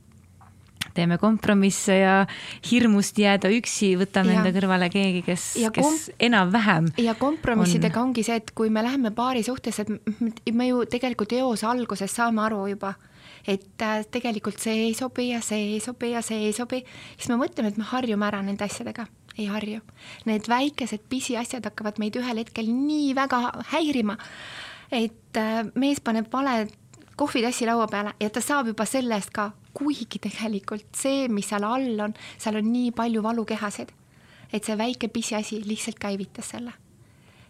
[0.94, 2.14] Teeme kompromisse ja
[2.70, 4.40] hirmust jääda üksi, võtame ja.
[4.40, 6.90] enda kõrvale keegi, kes, kes enam-vähem.
[7.02, 8.10] ja kompromissidega on.
[8.10, 12.42] ongi see, et kui me läheme paari suhtesse, et me ju tegelikult eos alguses saame
[12.46, 12.94] aru juba,
[13.46, 16.82] et äh, tegelikult see ei sobi ja see ei sobi ja see ei sobi,
[17.16, 19.82] siis me mõtleme, et me harjume ära nende asjadega ei harju.
[20.26, 24.18] Need väikesed pisiasjad hakkavad meid ühel hetkel nii väga häirima,
[24.90, 26.66] et äh, mees paneb vale
[27.18, 31.64] kohvitassi laua peale ja ta saab juba selle eest ka kuigi tegelikult see, mis seal
[31.64, 33.94] all on, seal on nii palju valukehasid,
[34.52, 36.72] et see väike pisiasi lihtsalt käivitas selle.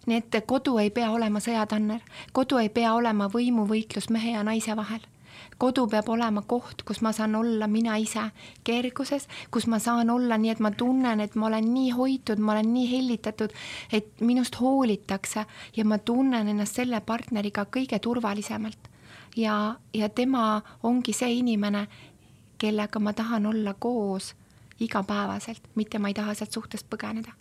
[0.09, 2.01] nii et kodu ei pea olema sõjatanner,
[2.33, 5.05] kodu ei pea olema võimuvõitlus mehe ja naise vahel
[5.59, 8.29] kodu peab olema koht, kus ma saan olla mina ise
[8.65, 12.55] kerguses, kus ma saan olla nii, et ma tunnen, et ma olen nii hoitud, ma
[12.55, 13.55] olen nii hellitatud,
[13.93, 15.45] et minust hoolitakse
[15.77, 18.79] ja ma tunnen ennast selle partneriga kõige turvalisemalt.
[19.37, 21.87] ja, ja tema ongi see inimene,
[22.59, 24.35] kellega ma tahan olla koos
[24.81, 27.33] igapäevaselt, mitte ma ei taha sealt suhtest põgeneda.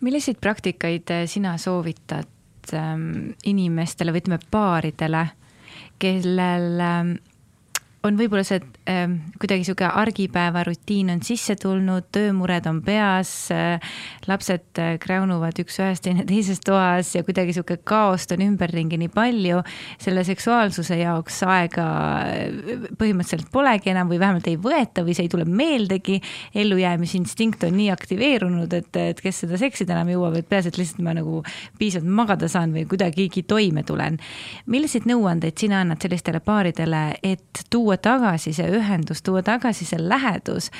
[0.00, 2.26] milliseid praktikaid eh, sina soovitad
[2.74, 5.26] ähm, inimestele või ütleme, paaridele,
[5.98, 7.12] kellel ähm,
[8.02, 8.60] on võib-olla see
[9.38, 13.78] kuidagi sihuke argipäeva rutiin on sisse tulnud, töömured on peas äh,,
[14.26, 19.12] lapsed äh, kräunuvad üks ühes, teine teises toas ja kuidagi sihuke kaost on ümberringi nii
[19.14, 19.60] palju.
[20.02, 21.84] selle seksuaalsuse jaoks aega
[22.26, 26.18] äh, põhimõtteliselt polegi enam või vähemalt ei võeta või see ei tule meeldegi.
[26.54, 31.06] ellujäämisinstinkt on nii aktiveerunud, et, et kes seda seksida enam jõuab, et peaasi, et lihtsalt
[31.06, 31.44] ma nagu
[31.78, 34.18] piisavalt magada saan või kuidagigi toime tulen.
[34.66, 40.70] milliseid nõuandeid sina annad sellistele paaridele, et tuua tagasi see ühendus, tuua tagasi see lähedus,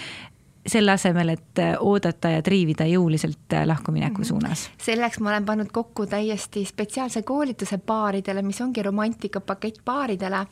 [0.66, 4.28] selle asemel, et oodata ja triivida jõuliselt lahkumineku mhm.
[4.28, 4.68] suunas.
[4.82, 10.46] selleks ma olen pannud kokku täiesti spetsiaalse koolituse paaridele, mis ongi romantikapakett paaridele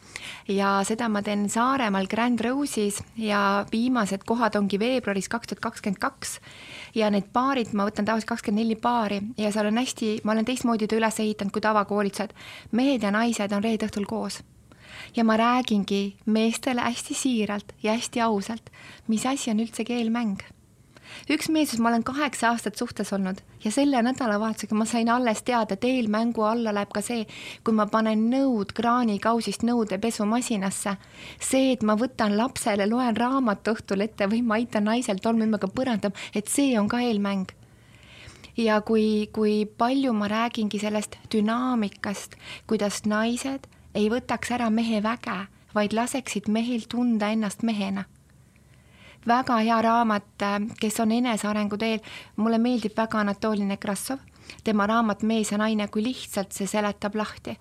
[0.48, 6.02] ja seda ma teen Saaremaal Grand Rose'is ja viimased kohad ongi veebruaris kaks tuhat kakskümmend
[6.02, 6.38] kaks
[6.94, 10.44] ja need paarid, ma võtan tavaliselt kakskümmend neli paari ja seal on hästi, ma olen
[10.44, 12.34] teistmoodi ta üles ehitanud kui tavakoolitused.
[12.72, 14.42] mehed ja naised on reede õhtul koos
[15.16, 18.70] ja ma räägingi meestele hästi siiralt ja hästi ausalt,
[19.08, 20.38] mis asi on üldse keelmäng.
[21.30, 25.74] üks mees, ma olen kaheksa aastat suhtes olnud ja selle nädalavahetusega ma sain alles teada,
[25.74, 27.26] et eelmängu alla läheb ka see,
[27.64, 30.96] kui ma panen nõud kraanikausist nõude pesumasinasse.
[31.40, 36.14] see, et ma võtan lapsele, loen raamatu õhtul ette või ma aitan naisel tolmuimega põrandama,
[36.34, 37.50] et see on ka eelmäng
[38.56, 45.36] ja kui, kui palju ma räägingi sellest dünaamikast, kuidas naised ei võtaks ära mehe väge,
[45.74, 48.04] vaid laseksid mehel tunda ennast mehena.
[49.26, 52.00] väga hea raamat, äh, kes on enesearengu teel,
[52.36, 54.18] mulle meeldib väga Anatoli Nekrassov,
[54.64, 57.58] tema raamat Mees ja naine, kui lihtsalt see seletab lahti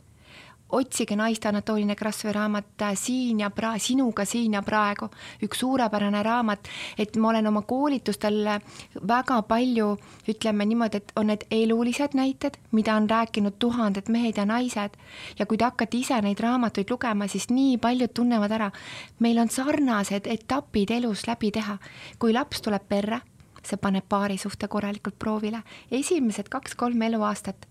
[0.69, 5.09] otsige naist Anatoli Nekrassovi raamat äh, Siin ja pra-, sinuga siin ja praegu,
[5.43, 8.61] üks suurepärane raamat, et ma olen oma koolitustel äh,
[9.07, 9.89] väga palju,
[10.29, 14.97] ütleme niimoodi, et on need elulised näited, mida on rääkinud tuhanded mehed ja naised
[15.39, 18.71] ja kui te hakkate ise neid raamatuid lugema, siis nii paljud tunnevad ära,
[19.19, 21.77] meil on sarnased etapid elus läbi teha.
[22.19, 23.21] kui laps tuleb perre,
[23.63, 27.67] see paneb paari suhte korralikult proovile, esimesed kaks-kolm eluaastat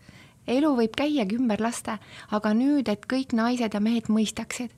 [0.49, 1.99] elu võib käiagi ümber laste,
[2.31, 4.73] aga nüüd, et kõik naised ja mehed mõistaksid,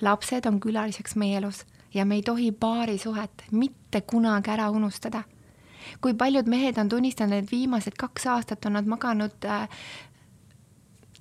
[0.00, 5.22] lapsed on külaliseks meie elus ja me ei tohi paarisuhet mitte kunagi ära unustada.
[6.00, 9.68] kui paljud mehed on tunnistanud, et viimased kaks aastat on nad maganud äh,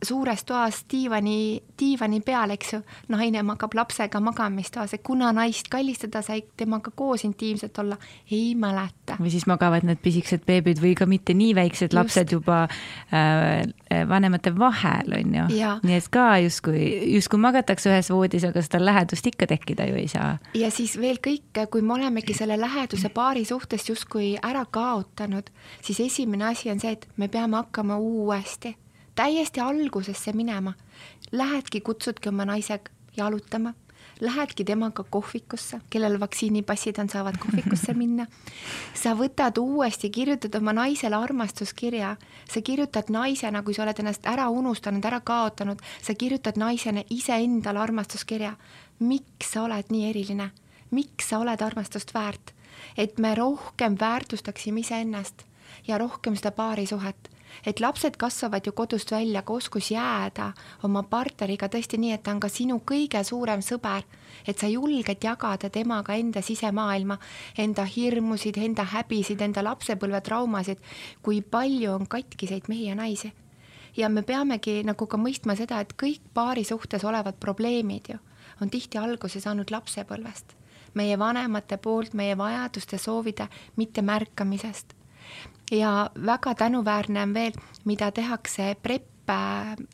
[0.04, 2.80] suures toas diivani, diivani peal, eks ju,
[3.10, 7.98] naine magab lapsega magamistoas ja kuna naist kallistada sai temaga koos intiimselt olla,
[8.32, 9.18] ei mäleta.
[9.20, 11.98] või siis magavad need pisikesed beebid või ka mitte nii väiksed Just.
[11.98, 15.48] lapsed juba äh, vanemate vahel, on ju.
[15.84, 20.08] nii et ka justkui, justkui magatakse ühes voodis, aga seda lähedust ikka tekkida ju ei
[20.12, 20.38] saa.
[20.54, 25.50] ja siis veel kõik, kui me olemegi selle läheduse paari suhtest justkui ära kaotanud,
[25.82, 28.78] siis esimene asi on see, et me peame hakkama uuesti
[29.18, 30.74] täiesti algusesse minema.
[31.32, 32.80] Lähedki, kutsudki oma naise
[33.18, 33.74] jalutama,
[34.22, 38.28] lähedki temaga kohvikusse, kellel vaktsiinipassid on, saavad kohvikusse minna.
[38.94, 42.16] sa võtad uuesti, kirjutad oma naisele armastuskirja,
[42.50, 47.80] sa kirjutad naisena, kui sa oled ennast ära unustanud, ära kaotanud, sa kirjutad naisena iseendale
[47.80, 48.54] armastuskirja.
[49.00, 50.52] miks sa oled nii eriline?
[50.92, 52.54] miks sa oled armastust väärt?
[52.98, 55.44] et me rohkem väärtustaksime iseennast
[55.88, 57.30] ja rohkem seda paarisuhet
[57.65, 60.52] et lapsed kasvavad ju kodust välja, aga oskus jääda
[60.84, 61.70] oma partneriga.
[61.70, 64.06] Tõesti nii, et ta on ka sinu kõige suurem sõber,
[64.48, 67.17] et sa julged jagada temaga enda sisemaailma,
[67.58, 70.82] enda hirmusid, enda häbisid, enda lapsepõlve traumasid,
[71.22, 73.34] kui palju on katkiseid mehi ja naisi.
[73.98, 78.20] ja me peamegi nagu ka mõistma seda, et kõik paari suhtes olevad probleemid ju
[78.62, 80.54] on tihti alguse saanud lapsepõlvest.
[80.93, 84.97] Meie vanemate poolt meie vajaduste, soovide mittemärkamisest
[85.72, 87.52] ja väga tänuväärne on veel,
[87.86, 89.04] mida tehakse PREP,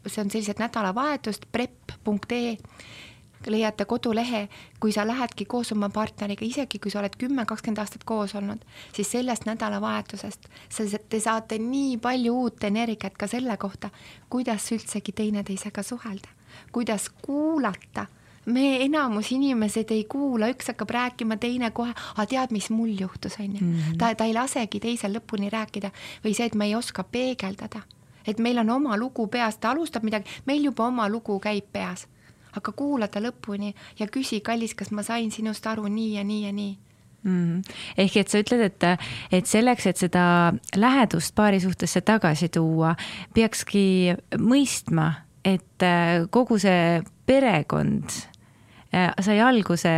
[0.07, 2.57] see on sellised nädalavahetust, prep.ee,
[3.47, 4.47] leiate kodulehe,
[4.79, 8.61] kui sa lähedki koos oma partneriga, isegi kui sa oled kümme, kakskümmend aastat koos olnud,
[8.95, 10.47] siis sellest nädalavahetusest
[11.09, 13.89] te saate nii palju uut energiat ka selle kohta,
[14.29, 16.29] kuidas üldsegi teineteisega suhelda,
[16.71, 18.05] kuidas kuulata
[18.45, 23.37] me enamus inimesed ei kuula, üks hakkab rääkima, teine kohe, aga tead, mis mul juhtus,
[23.39, 23.65] on ju.
[23.65, 23.97] Mhm.
[23.97, 25.91] ta, ta ei lasegi teisel lõpuni rääkida
[26.25, 27.81] või see, et me ei oska peegeldada.
[28.27, 32.07] et meil on oma lugu peas, ta alustab midagi, meil juba oma lugu käib peas.
[32.55, 36.45] aga kuula ta lõpuni ja küsi, kallis, kas ma sain sinust aru nii ja nii
[36.45, 36.77] ja nii
[37.23, 37.61] mm..
[37.97, 38.83] ehk et sa ütled, et,
[39.31, 42.95] et selleks, et seda lähedust paari suhtesse tagasi tuua,
[43.33, 45.11] peakski mõistma,
[45.43, 45.87] et
[46.31, 48.32] kogu see perekond
[49.21, 49.93] sai alguse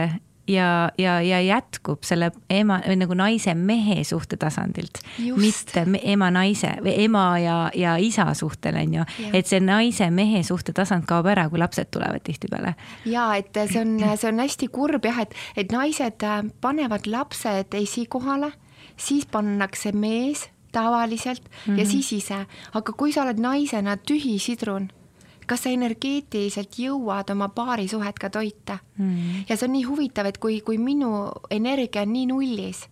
[0.47, 5.01] ja, ja, ja jätkub selle ema või nagu naise-mehe suhte tasandilt,
[5.39, 11.08] mitte ema-naise või ema ja, ja isa suhtel on ju, et see naise-mehe suhte tasand
[11.10, 12.75] kaob ära, kui lapsed tulevad tihtipeale.
[13.10, 17.77] ja et see on, see on hästi kurb jah, et, et naised äh, panevad lapsed
[17.81, 18.51] esikohale,
[18.97, 21.79] siis pannakse mees tavaliselt mm -hmm.
[21.79, 21.91] ja mhm.
[21.91, 24.89] siis ise, aga kui sa oled naisena tühi sidrun
[25.45, 28.79] kas sa energeetiliselt jõuad oma paarisuhet ka toita?
[28.97, 29.45] Mm..
[29.49, 32.86] ja see on nii huvitav, et kui, kui minu energia on nii nullis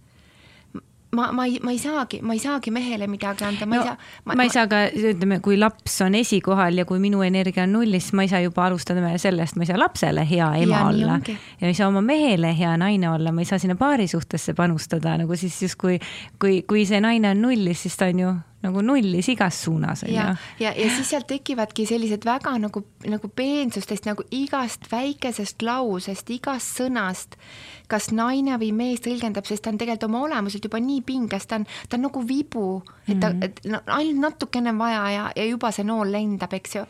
[1.14, 3.88] ma, ma ei, ma ei saagi, ma ei saagi mehele midagi anda, ma no, ei
[3.88, 3.98] saa.
[4.26, 4.82] ma, ma ei saa ka,
[5.14, 8.66] ütleme, kui laps on esikohal ja kui minu energia on nullis, ma ei saa juba
[8.68, 11.20] alustada sellest, ma ei saa lapsele hea ema ja, olla.
[11.62, 15.18] ja ei saa oma mehele hea naine olla, ma ei saa sinna paarisuhtesse panustada.
[15.22, 16.00] Nagu siis justkui,
[16.42, 18.34] kui, kui see naine on nullis, siis ta on ju
[18.64, 20.16] nagu nullis igas suunas, on ju.
[20.16, 26.32] ja, ja, ja siis sealt tekivadki sellised väga nagu, nagu peensustest nagu igast väikesest lausest,
[26.32, 27.36] igast sõnast,
[27.92, 31.60] kas naine või mees tõlgendab, sest ta on tegelikult oma olemuselt juba nii pinges, ta
[31.60, 32.68] on, ta on nagu vibu,
[33.08, 33.44] et ta, mhm.
[33.44, 36.88] et no, ainult natukene on vaja ja, ja juba see nool lendab, eks ju.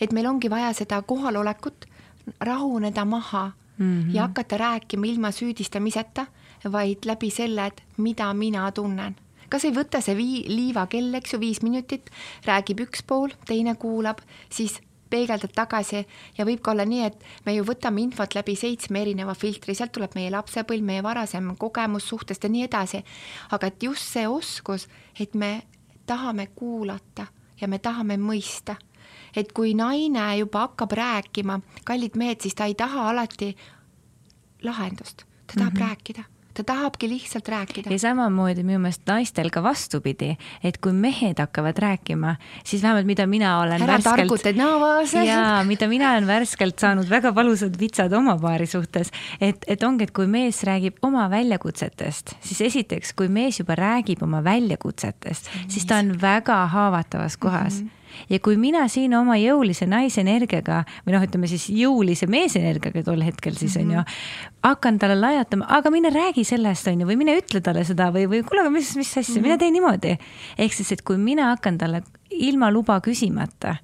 [0.00, 1.88] et meil ongi vaja seda kohalolekut,
[2.40, 4.14] rahuneda maha mm -hmm.
[4.14, 6.26] ja hakata rääkima ilma süüdistamiseta,
[6.72, 9.16] vaid läbi selle, et mida mina tunnen
[9.54, 12.10] kas ei võta see vii-, liivakell, eks ju, viis minutit,
[12.48, 14.18] räägib üks pool, teine kuulab,
[14.50, 14.80] siis
[15.14, 16.00] peegeldad tagasi
[16.34, 19.94] ja võib ka olla nii, et me ju võtame infot läbi seitsme erineva filtri, sealt
[19.94, 23.04] tuleb meie lapsepõlv, meie varasem kogemus suhtest ja nii edasi.
[23.54, 24.88] aga et just see oskus,
[25.20, 25.62] et me
[26.06, 27.28] tahame kuulata
[27.60, 28.74] ja me tahame mõista,
[29.36, 33.54] et kui naine juba hakkab rääkima, kallid mehed, siis ta ei taha alati
[34.62, 35.88] lahendust, ta tahab mm -hmm.
[35.88, 37.90] rääkida ta tahabki lihtsalt rääkida.
[37.90, 43.26] ja samamoodi minu meelest naistel ka vastupidi, et kui mehed hakkavad rääkima, siis vähemalt mida
[43.26, 45.24] mina olen ära värskelt, targutad naavase.
[45.24, 50.08] jaa, mida mina olen värskelt saanud väga valusad vitsad oma paari suhtes, et, et ongi,
[50.08, 55.86] et kui mees räägib oma väljakutsetest, siis esiteks, kui mees juba räägib oma väljakutsetest, siis
[55.90, 57.88] ta on väga haavatavas kohas mm.
[57.88, 63.24] -hmm ja kui mina siin oma jõulise naisenergiaga või noh, ütleme siis jõulise meesenergiaga tol
[63.24, 63.98] hetkel siis on mm -hmm.
[63.98, 68.10] ju, hakkan talle laiatama, aga mine räägi sellest, on ju, või mine ütle talle seda
[68.10, 69.42] või, või kuule, aga mis, mis asja mm, -hmm.
[69.42, 70.18] mine tee niimoodi.
[70.58, 73.76] ehk siis, et kui mina hakkan talle ilma luba küsimata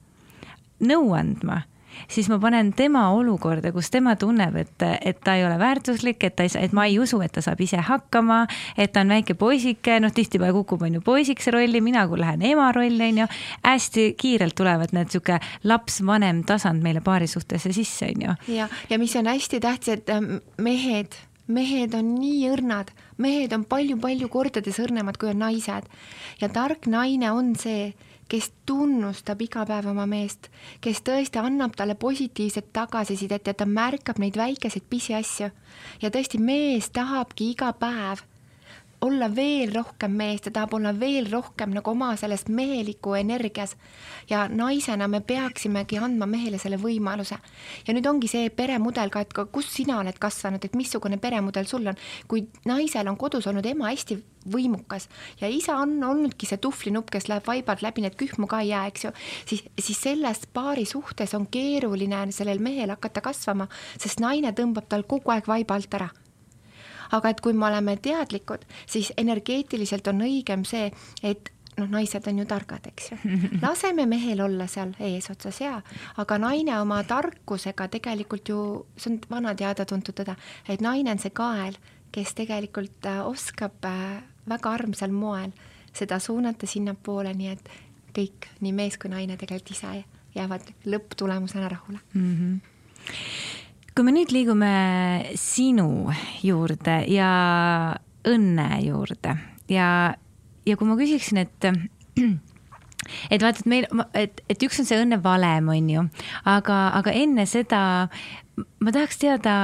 [0.80, 1.62] nõu andma
[2.09, 6.37] siis ma panen tema olukorda, kus tema tunneb, et, et ta ei ole väärtuslik, et
[6.37, 8.42] ta ei saa, et ma ei usu, et ta saab ise hakkama,
[8.76, 12.44] et ta on väike poisike, noh, tihtipeale kukub, on ju, poisikese rolli, mina kui lähen
[12.53, 13.31] ema rolli, on ju.
[13.64, 18.37] hästi kiirelt tulevad need sihuke laps-vanem tasand meile paari suhtesse sisse, on ju.
[18.57, 21.18] ja, ja mis on hästi tähtis, et ähm, mehed
[21.50, 25.88] mehed on nii õrnad, mehed on palju-palju kordades õrnemad, kui on naised.
[26.40, 27.92] ja tark naine on see,
[28.31, 30.48] kes tunnustab iga päev oma meest,
[30.81, 35.50] kes tõesti annab talle positiivset tagasisidet ja ta märkab neid väikeseid pisiasju.
[36.02, 38.22] ja tõesti, mees tahabki iga päev
[39.01, 43.77] olla veel rohkem mees, ta tahab olla veel rohkem nagu oma sellest meheliku energias.
[44.31, 47.38] ja naisena me peaksimegi andma mehele selle võimaluse.
[47.87, 51.67] ja nüüd ongi see peremudel ka, et ka kus sina oled kasvanud, et missugune peremudel
[51.67, 51.96] sul on.
[52.29, 54.21] kui naisel on kodus olnud ema hästi
[54.53, 55.09] võimukas
[55.40, 58.87] ja isa on olnudki see tuhvlinupp, kes läheb vaibalt läbi, et kühmu ka ei jää,
[58.87, 59.13] eks ju,
[59.46, 65.05] siis, siis selles paari suhtes on keeruline sellel mehel hakata kasvama, sest naine tõmbab tal
[65.09, 66.11] kogu aeg vaiba alt ära
[67.17, 70.90] aga et kui me oleme teadlikud, siis energeetiliselt on õigem see,
[71.23, 73.19] et noh, naised on ju targad, eks ju.
[73.65, 75.79] laseme mehel olla seal eesotsas ja,
[76.21, 78.61] aga naine oma tarkusega tegelikult ju,
[78.96, 80.37] see on vana teada-tuntud tõde,
[80.69, 81.79] et naine on see kael,
[82.15, 85.54] kes tegelikult äh, oskab äh, väga armsal moel
[85.94, 87.71] seda suunata sinnapoole, nii et
[88.15, 90.02] kõik, nii mees kui naine tegelikult ise
[90.35, 92.37] jäävad lõpptulemusena rahule mm.
[92.37, 93.58] -hmm
[93.94, 94.74] kui me nüüd liigume
[95.40, 96.10] sinu
[96.44, 97.30] juurde ja
[98.28, 99.34] õnne juurde
[99.72, 99.88] ja,
[100.66, 101.66] ja kui ma küsiksin, et
[103.32, 106.08] et vaata, et meil, et, et üks on see õnnevalem, on ju,
[106.48, 107.82] aga, aga enne seda
[108.80, 109.54] ma tahaks teada,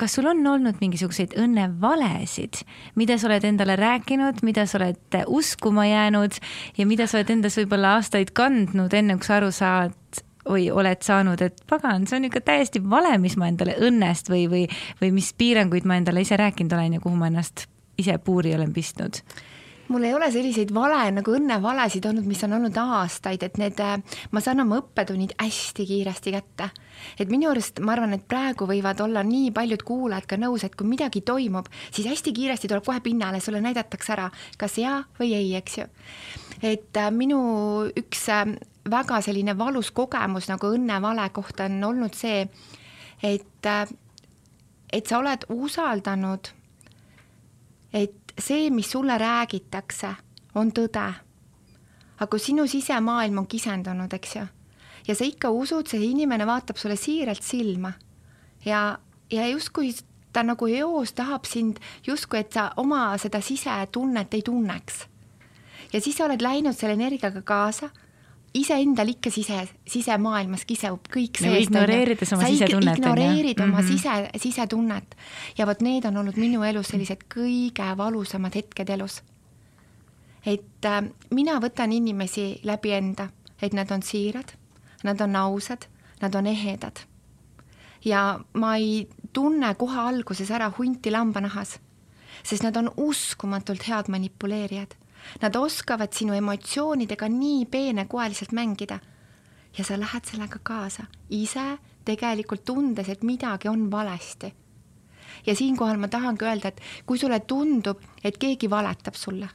[0.00, 2.62] kas sul on olnud mingisuguseid õnnevalesid,
[2.98, 6.38] mida sa oled endale rääkinud, mida sa oled uskuma jäänud
[6.78, 11.02] ja mida sa oled endas võib-olla aastaid kandnud, enne kui sa aru saad, või oled
[11.02, 14.64] saanud, et pagan, see on ikka täiesti vale, mis ma endale õnnest või, või,
[15.00, 17.66] või mis piiranguid ma endale ise rääkinud olen ja kuhu ma ennast
[17.98, 19.22] ise puuri olen pistnud?
[19.92, 23.82] Mul ei ole selliseid vale nagu õnnevalesid olnud, mis on olnud aastaid, et need,
[24.32, 26.70] ma saan oma õppetunnid hästi kiiresti kätte.
[27.18, 30.76] et minu arust ma arvan, et praegu võivad olla nii paljud kuulajad ka nõus, et
[30.78, 34.28] kui midagi toimub, siis hästi kiiresti tuleb kohe pinnale, sulle näidatakse ära,
[34.58, 35.88] kas jaa või ei, eks ju.
[36.62, 37.42] et äh, minu
[37.98, 38.54] üks äh,
[38.90, 42.46] väga selline valus kogemus nagu õnnevale kohta on olnud see,
[43.22, 43.70] et,
[44.92, 46.50] et sa oled usaldanud,
[47.92, 50.14] et see, mis sulle räägitakse,
[50.54, 51.12] on tõde.
[52.22, 54.46] aga sinu sisemaailm on kisendunud, eks ju.
[55.08, 57.92] ja sa ikka usud, see inimene vaatab sulle siiralt silma
[58.64, 58.98] ja,
[59.30, 59.94] ja justkui
[60.32, 65.06] ta nagu eos tahab sind justkui, et sa oma seda sisetunnet ei tunneks.
[65.92, 67.90] ja siis sa oled läinud selle energiaga kaasa
[68.54, 71.66] iseendal ikka sise, sisemaailmas kisub kõik sees.
[71.66, 72.98] ignoreerides oma sisetunnet.
[72.98, 73.92] ignoreerid oma mm -hmm.
[73.92, 75.16] sise, sisetunnet
[75.58, 79.22] ja vot need on olnud minu elus sellised kõige valusamad hetked elus.
[80.46, 83.28] et äh, mina võtan inimesi läbi enda,
[83.62, 84.52] et nad on siirad,
[85.04, 85.86] nad on ausad,
[86.20, 87.00] nad on ehedad.
[88.04, 91.78] ja ma ei tunne kohe alguses ära hunti lambanahas,
[92.42, 95.01] sest nad on uskumatult head manipuleerijad
[95.42, 98.98] Nad oskavad sinu emotsioonidega nii peenekoeliselt mängida
[99.78, 104.54] ja sa lähed sellega kaasa, ise tegelikult tundes, et midagi on valesti.
[105.46, 109.48] ja siinkohal ma tahangi öelda, et kui sulle tundub, et keegi valetab sulle,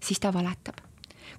[0.00, 0.76] siis ta valetab.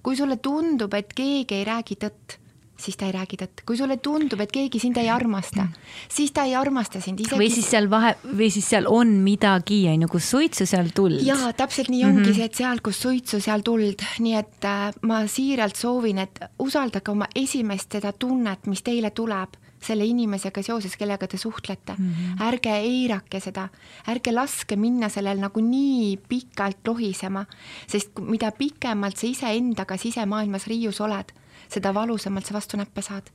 [0.02, 2.38] kui sulle tundub, et keegi ei räägi tõtt
[2.78, 3.62] siis ta ei räägi tõtt.
[3.66, 5.66] kui sulle tundub, et keegi sind ei armasta,
[6.08, 7.38] siis ta ei armasta sind isegi.
[7.40, 11.20] või siis seal vahe, või siis seal on midagi, on ju, kus suitsu, seal tuld.
[11.26, 12.36] jaa, täpselt nii ongi mm -hmm.
[12.36, 17.10] see, et seal, kus suitsu, seal tuld, nii et äh, ma siiralt soovin, et usaldage
[17.10, 22.14] oma esimest seda tunnet, mis teile tuleb selle inimesega seoses, kellega te suhtlete mm.
[22.14, 22.46] -hmm.
[22.48, 23.68] ärge eirake seda,
[24.08, 27.44] ärge laske minna sellel nagu nii pikalt lohisema,
[27.86, 31.32] sest mida pikemalt sa iseendaga sisemaailmas riius oled
[31.68, 33.30] seda valusamalt sa vastu näppe saad.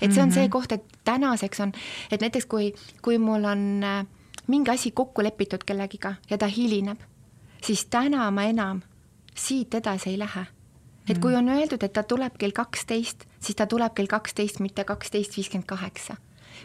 [0.00, 0.34] et see on mm -hmm.
[0.34, 0.50] see mhm.
[0.50, 1.72] koht, et tänaseks on,
[2.10, 4.06] et näiteks kui, kui mul on äh,
[4.46, 6.98] mingi asi kokku lepitud kellegiga ja ta hilineb,
[7.62, 8.82] siis täna ma enam
[9.34, 10.46] siit edasi ei lähe.
[11.08, 14.84] et kui on öeldud, et ta tuleb kell kaksteist, siis ta tuleb kell kaksteist, mitte
[14.84, 16.16] kaksteist viiskümmend kaheksa.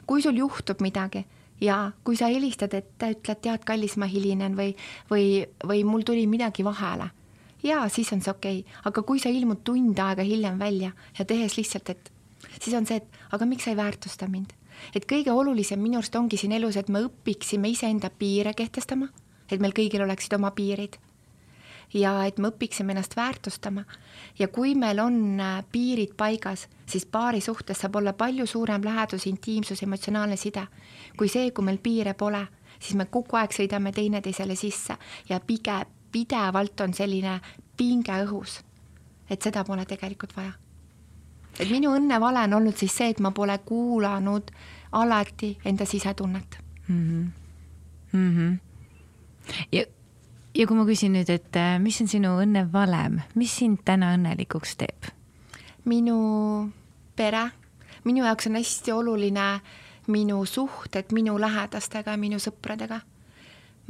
[0.08, 1.26] kui sul juhtub midagi
[1.62, 4.76] ja kui sa helistad, et ütled, tead, kallis, ma hilinen või,
[5.10, 7.10] või, või mul tuli midagi vahele,
[7.64, 11.26] jaa, siis on see okei okay., aga kui sa ilmud tund aega hiljem välja ja
[11.26, 12.12] tehes lihtsalt, et
[12.60, 14.54] siis on see, et aga miks sa ei väärtusta mind.
[14.96, 19.10] et kõige olulisem minu arust ongi siin elus, et me õpiksime iseenda piire kehtestama,
[19.52, 20.98] et meil kõigil oleksid oma piirid.
[21.94, 23.86] ja et me õpiksime ennast väärtustama
[24.40, 29.26] ja kui meil on äh, piirid paigas, siis paari suhtes saab olla palju suurem lähedus,
[29.26, 30.68] intiimsus, emotsionaalne side
[31.18, 32.46] kui see, kui meil piire pole
[32.80, 34.98] siis me kogu aeg sõidame teineteisele sisse
[35.30, 37.40] ja pigem pidevalt on selline
[37.78, 38.62] pinge õhus.
[39.30, 40.54] et seda pole tegelikult vaja.
[41.60, 44.52] et minu õnnevale on olnud siis see, et ma pole kuulanud
[44.92, 46.58] alati enda sisetunnet
[46.88, 47.04] mm.
[47.04, 47.28] -hmm.
[48.12, 48.58] Mm -hmm.
[49.72, 49.84] ja,
[50.56, 54.76] ja kui ma küsin nüüd, et äh, mis on sinu õnnevalem, mis sind täna õnnelikuks
[54.78, 55.12] teeb?
[55.86, 56.72] minu
[57.16, 57.52] pere,
[58.04, 59.60] minu jaoks on hästi oluline
[60.08, 63.02] minu suhted minu lähedastega ja minu sõpradega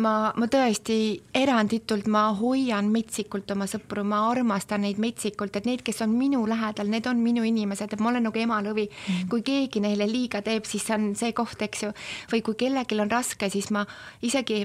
[0.04, 0.98] ma, ma tõesti
[1.36, 6.43] eranditult, ma hoian metsikult oma sõpru, ma armastan neid metsikult, et need, kes on minu
[6.50, 8.88] lähedal, need on minu inimesed, et ma olen nagu ema lõvi.
[8.88, 9.30] Mm..
[9.32, 11.93] kui keegi neile liiga teeb, siis see on see koht, eks ju,
[12.34, 13.86] või kui kellelgi on raske, siis ma
[14.26, 14.64] isegi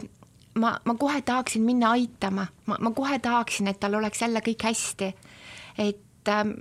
[0.61, 4.69] ma, ma kohe tahaksin minna aitama, ma, ma kohe tahaksin, et tal oleks jälle kõik
[4.69, 5.15] hästi.
[5.79, 6.61] et, ähm,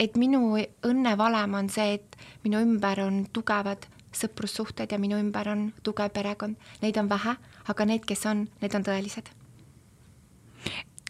[0.00, 0.56] et minu
[0.86, 3.86] õnnevalem on see, et minu ümber on tugevad
[4.16, 7.36] sõprussuhted ja minu ümber on tugev perekond, neid on vähe,
[7.68, 9.30] aga need, kes on, need on tõelised.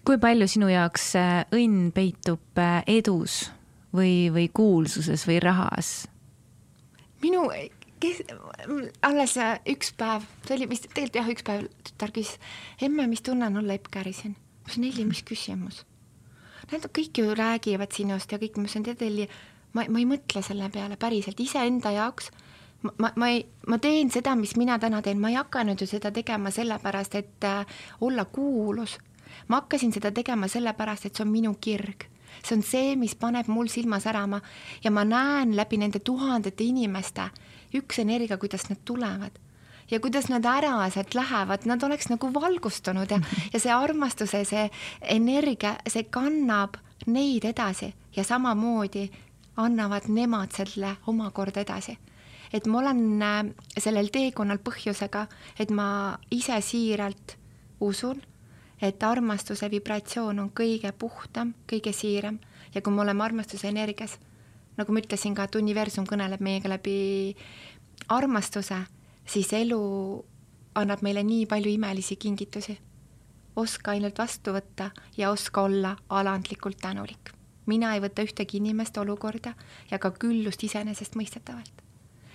[0.04, 3.50] kui palju sinu jaoks äh, õnn peitub äh, edus
[3.94, 6.08] või, või kuulsuses või rahas?
[7.22, 7.46] minu,
[8.00, 8.22] kes,
[9.06, 12.40] alles äh, üks päev, see oli vist tegelikult jah, üks päev tütar küsis,
[12.82, 14.36] emme, mis tunne on olla Epp Käri siin?
[14.36, 15.84] ma ütlesin, Elli, mis küsimus?
[16.70, 19.26] Nad kõik ju räägivad sinust ja kõik, ma ütlesin, tead Elli,
[19.74, 22.30] ma, ma ei mõtle selle peale päriselt iseenda jaoks
[22.82, 25.88] ma, ma, ma ei, ma teen seda, mis mina täna teen, ma ei hakanud ju
[25.88, 27.66] seda tegema sellepärast, et äh,
[28.00, 28.98] olla kuulus.
[29.48, 32.06] ma hakkasin seda tegema sellepärast, et see on minu kirg.
[32.42, 34.40] see on see, mis paneb mul silma särama
[34.84, 37.30] ja ma näen läbi nende tuhandete inimeste
[37.74, 39.38] üks energia, kuidas nad tulevad.
[39.90, 43.18] Ja kuidas nad ära sealt lähevad, nad oleks nagu valgustunud ja,
[43.52, 44.68] ja see armastuse, see
[45.02, 47.92] energia, see kannab neid edasi.
[48.16, 49.10] Ja samamoodi
[49.56, 51.98] annavad nemad selle omakorda edasi
[52.52, 53.44] et ma olen äh,
[53.78, 55.26] sellel teekonnal põhjusega,
[55.58, 57.36] et ma ise siiralt
[57.80, 58.20] usun,
[58.82, 62.38] et armastuse vibratsioon on kõige puhtam, kõige siiram
[62.74, 64.16] ja kui me oleme armastuse energias,
[64.78, 67.36] nagu ma ütlesin ka, et universum kõneleb meiega läbi
[68.08, 68.78] armastuse,
[69.28, 69.80] siis elu
[70.80, 72.78] annab meile nii palju imelisi kingitusi.
[73.56, 77.34] oska ainult vastu võtta ja oska olla alandlikult tänulik.
[77.66, 79.54] mina ei võta ühtegi inimest, olukorda
[79.90, 81.89] ja ka küllust iseenesestmõistetavalt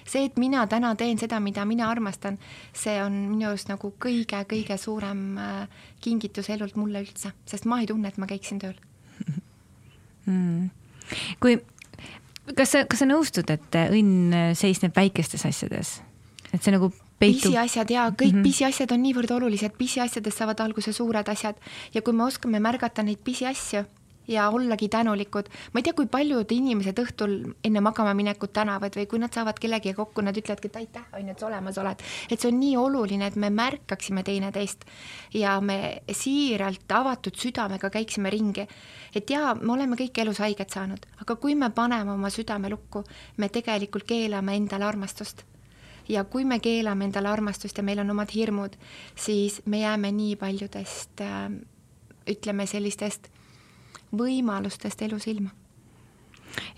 [0.05, 2.37] see, et mina täna teen seda, mida mina armastan,
[2.73, 7.89] see on minu arust nagu kõige-kõige suurem äh, kingitus elult mulle üldse, sest ma ei
[7.89, 8.77] tunne, et ma käiksin tööl
[10.25, 10.69] mm..
[11.43, 11.57] kui,
[12.53, 15.99] kas sa, kas sa nõustud, et õnn seisneb väikestes asjades,
[16.51, 17.49] et see nagu peitub.
[17.49, 18.43] pisiasjad ja kõik mm -hmm.
[18.43, 21.55] pisiasjad on niivõrd olulised, pisiasjadest saavad alguse suured asjad
[21.93, 23.85] ja kui me oskame märgata neid pisiasju
[24.27, 25.49] ja ollagi tänulikud.
[25.73, 29.59] ma ei tea, kui paljud inimesed õhtul enne magama minekut tänavad või kui nad saavad
[29.59, 32.03] kellegagi kokku, nad ütlevadki, et aitäh, on ju, et sa olemas oled.
[32.29, 34.85] et see on nii oluline, et me märkaksime teineteist
[35.33, 38.67] ja me siiralt avatud südamega käiksime ringi.
[39.15, 43.03] et jaa, me oleme kõik elus haiget saanud, aga kui me paneme oma südame lukku,
[43.37, 45.45] me tegelikult keelame endale armastust
[46.09, 48.75] ja kui me keelame endale armastust ja meil on omad hirmud,
[49.15, 51.49] siis me jääme nii paljudest äh,
[52.29, 53.29] ütleme sellistest
[54.15, 55.49] võimalustest elus ilma.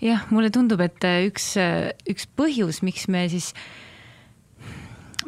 [0.02, 3.52] jah, mulle tundub, et äh, üks, äh, üks põhjus, miks me siis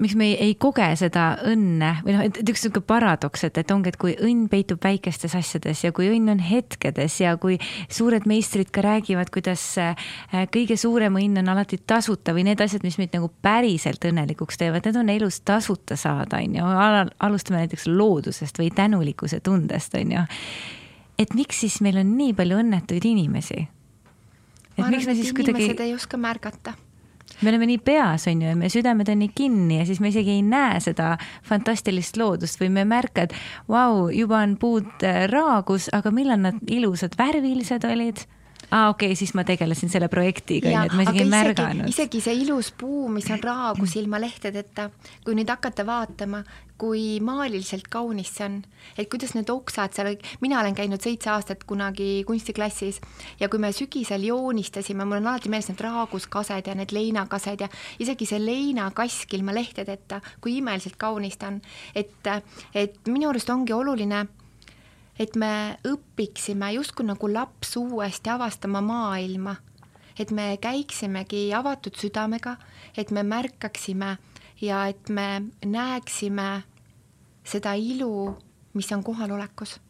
[0.00, 3.72] miks me ei, ei koge seda õnne või noh, et üks niisugune paradoks, et, et
[3.74, 7.58] ongi, et kui õnn peitub väikestes asjades ja kui õnn on hetkedes ja kui
[7.90, 10.08] suured meistrid ka räägivad, kuidas äh,
[10.54, 14.86] kõige suurem õnn on alati tasuta või need asjad, mis meid nagu päriselt õnnelikuks teevad,
[14.86, 16.74] need on elus tasuta saada, on ju.
[17.26, 20.28] alustame näiteks loodusest või tänulikkuse tundest, on ju
[21.20, 23.66] et miks siis meil on nii palju õnnetuid inimesi?
[24.78, 25.74] ma arvan, et inimesed kuidagi...
[25.84, 26.76] ei oska märgata
[27.40, 30.10] me oleme nii peas, on ju, ja meie südamed on nii kinni ja siis me
[30.12, 31.14] isegi ei näe seda
[31.46, 33.36] fantastilist loodust või me ei märka, et
[33.70, 38.24] vau, juba on puud äh, raagus, aga millal nad ilusad, värvilised olid
[38.70, 41.88] aa ah,, okei okay,, siis ma tegelesin selle projektiga, onju, et ma isegi ei märganud.
[41.90, 44.90] isegi see ilus puu, mis on raagus ilma lehtedeta,
[45.24, 46.44] kui nüüd hakata vaatama,
[46.80, 48.56] kui maaliliselt kaunis see on,
[48.96, 53.00] et kuidas need oksad seal, mina olen käinud seitse aastat kunagi kunstiklassis
[53.40, 57.68] ja kui me sügisel joonistasime, mul on alati meeles need raaguskased ja need leinakased ja
[58.00, 61.60] isegi see leinakask ilma lehtedeta, kui imeliselt kaunis ta on.
[61.94, 62.30] et,
[62.74, 64.26] et minu arust ongi oluline
[65.20, 69.54] et me õpiksime justkui nagu laps uuesti avastama maailma,
[70.18, 72.56] et me käiksimegi avatud südamega,
[72.96, 74.16] et me märkaksime
[74.64, 76.48] ja et me näeksime
[77.44, 78.36] seda ilu,
[78.74, 79.80] mis on kohalolekus.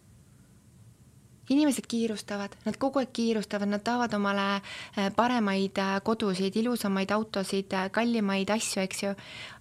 [1.50, 7.72] inimesed kiirustavad, nad kogu aeg kiirustavad, nad tahavad omale äh, paremaid äh, kodusid, ilusamaid autosid,
[7.74, 9.10] äh, kallimaid asju, eks ju.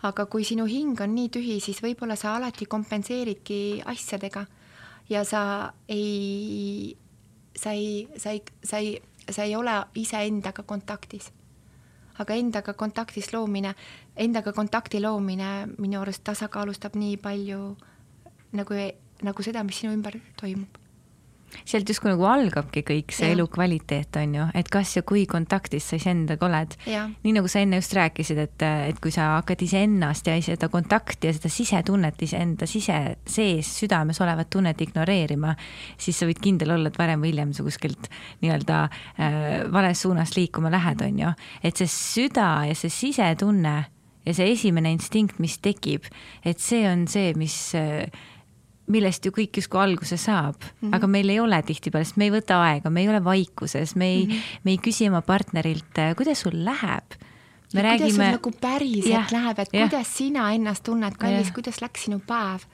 [0.06, 4.46] aga kui sinu hing on nii tühi, siis võib-olla sa alati kompenseeridki asjadega
[5.10, 6.98] ja sa ei,
[7.58, 11.32] sa ei, sa ei, sa ei, sa ei ole iseendaga kontaktis.
[12.20, 13.76] aga endaga kontaktis loomine,
[14.16, 17.78] endaga kontakti loomine minu arust tasakaalustab nii palju
[18.52, 18.76] nagu,
[19.24, 20.79] nagu seda, mis sinu ümber toimub
[21.66, 23.36] sealt justkui nagu algabki kõik see Jah.
[23.38, 26.76] elukvaliteet, on ju, et kas ja kui kontaktis sa iseendaga oled.
[26.88, 31.30] Nii nagu sa enne just rääkisid, et, et kui sa hakkad iseennast ja seda kontakti
[31.30, 35.56] ja seda sisetunnet iseenda sise sees südames olevat tunnet ignoreerima,
[36.00, 38.10] siis sa võid kindel olla, et varem või hiljem sa kuskilt
[38.44, 41.38] nii-öelda äh, vales suunas liikuma lähed, on ju.
[41.64, 43.78] et see süda ja see sisetunne
[44.26, 46.08] ja see esimene instinkt, mis tekib,
[46.46, 48.10] et see on see, mis äh,
[48.90, 50.96] millest ju kõik justkui alguse saab mm, -hmm.
[50.98, 54.06] aga meil ei ole tihtipeale, sest me ei võta aega, me ei ole vaikuses, me
[54.06, 54.62] ei mm, -hmm.
[54.64, 57.18] me ei küsi oma partnerilt, kuidas sul läheb.
[57.74, 57.98] me ja räägime.
[57.98, 59.90] kuidas sul nagu päriselt Jah, läheb, et jah.
[59.90, 62.66] kuidas sina ennast tunned, kallis Jah., kuidas läks sinu päev?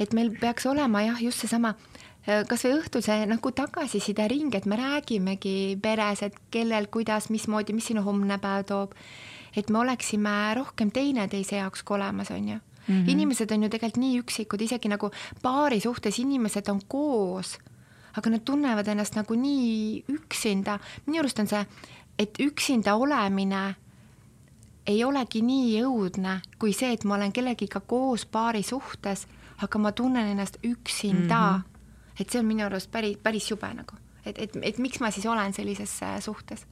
[0.00, 1.74] et meil peaks olema jah, just seesama
[2.24, 7.86] kasvõi õhtul see nagu tagasiside ring, et me räägimegi peres, et kellel, kuidas, mismoodi, mis
[7.92, 8.94] sinu homne päev toob.
[9.56, 12.58] et me oleksime rohkem teineteise jaoks ka olemas, on ju
[12.88, 12.94] mm.
[12.94, 13.10] -hmm.
[13.10, 15.10] inimesed on ju tegelikult nii üksikud, isegi nagu
[15.42, 17.58] paari suhtes inimesed on koos,
[18.16, 20.78] aga nad tunnevad ennast nagu nii üksinda.
[21.06, 21.66] minu arust on see,
[22.18, 23.74] et üksinda olemine
[24.86, 29.26] ei olegi nii õudne kui see, et ma olen kellegiga koos paari suhtes,
[29.64, 31.60] aga ma tunnen ennast üksinda mm.
[31.60, 32.20] -hmm.
[32.20, 35.26] et see on minu arust päris, päris jube nagu, et, et, et miks ma siis
[35.26, 36.66] olen sellises äh, suhtes.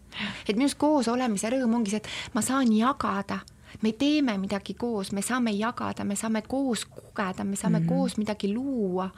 [0.49, 3.41] et minu arust koos olemise rõõm ongi see, et ma saan jagada,
[3.83, 7.89] me teeme midagi koos, me saame jagada, me saame koos kogeda, me saame mm -hmm.
[7.89, 9.11] koos midagi luua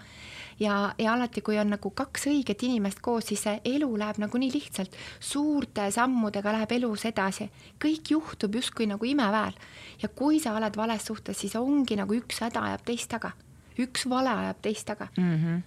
[0.60, 4.38] ja, ja alati, kui on nagu kaks õiget inimest koos, siis see elu läheb nagu
[4.38, 7.50] nii lihtsalt, suurte sammudega läheb elus edasi,
[7.82, 9.54] kõik juhtub justkui nagu imeväel.
[10.02, 13.32] ja kui sa oled vales suhtes, siis ongi nagu üks häda ajab teist taga,
[13.78, 15.36] üks vale ajab teist taga mm.
[15.36, 15.62] -hmm.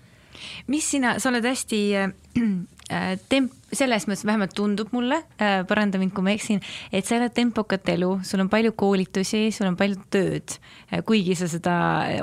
[0.71, 6.13] Mis sina, sa oled hästi äh, temp-, selles mõttes vähemalt tundub mulle äh,, paranda mind,
[6.15, 6.61] kui ma eksin,
[6.91, 10.57] et sa elad tempokat elu, sul on palju koolitusi, sul on palju tööd,
[11.07, 11.77] kuigi sa seda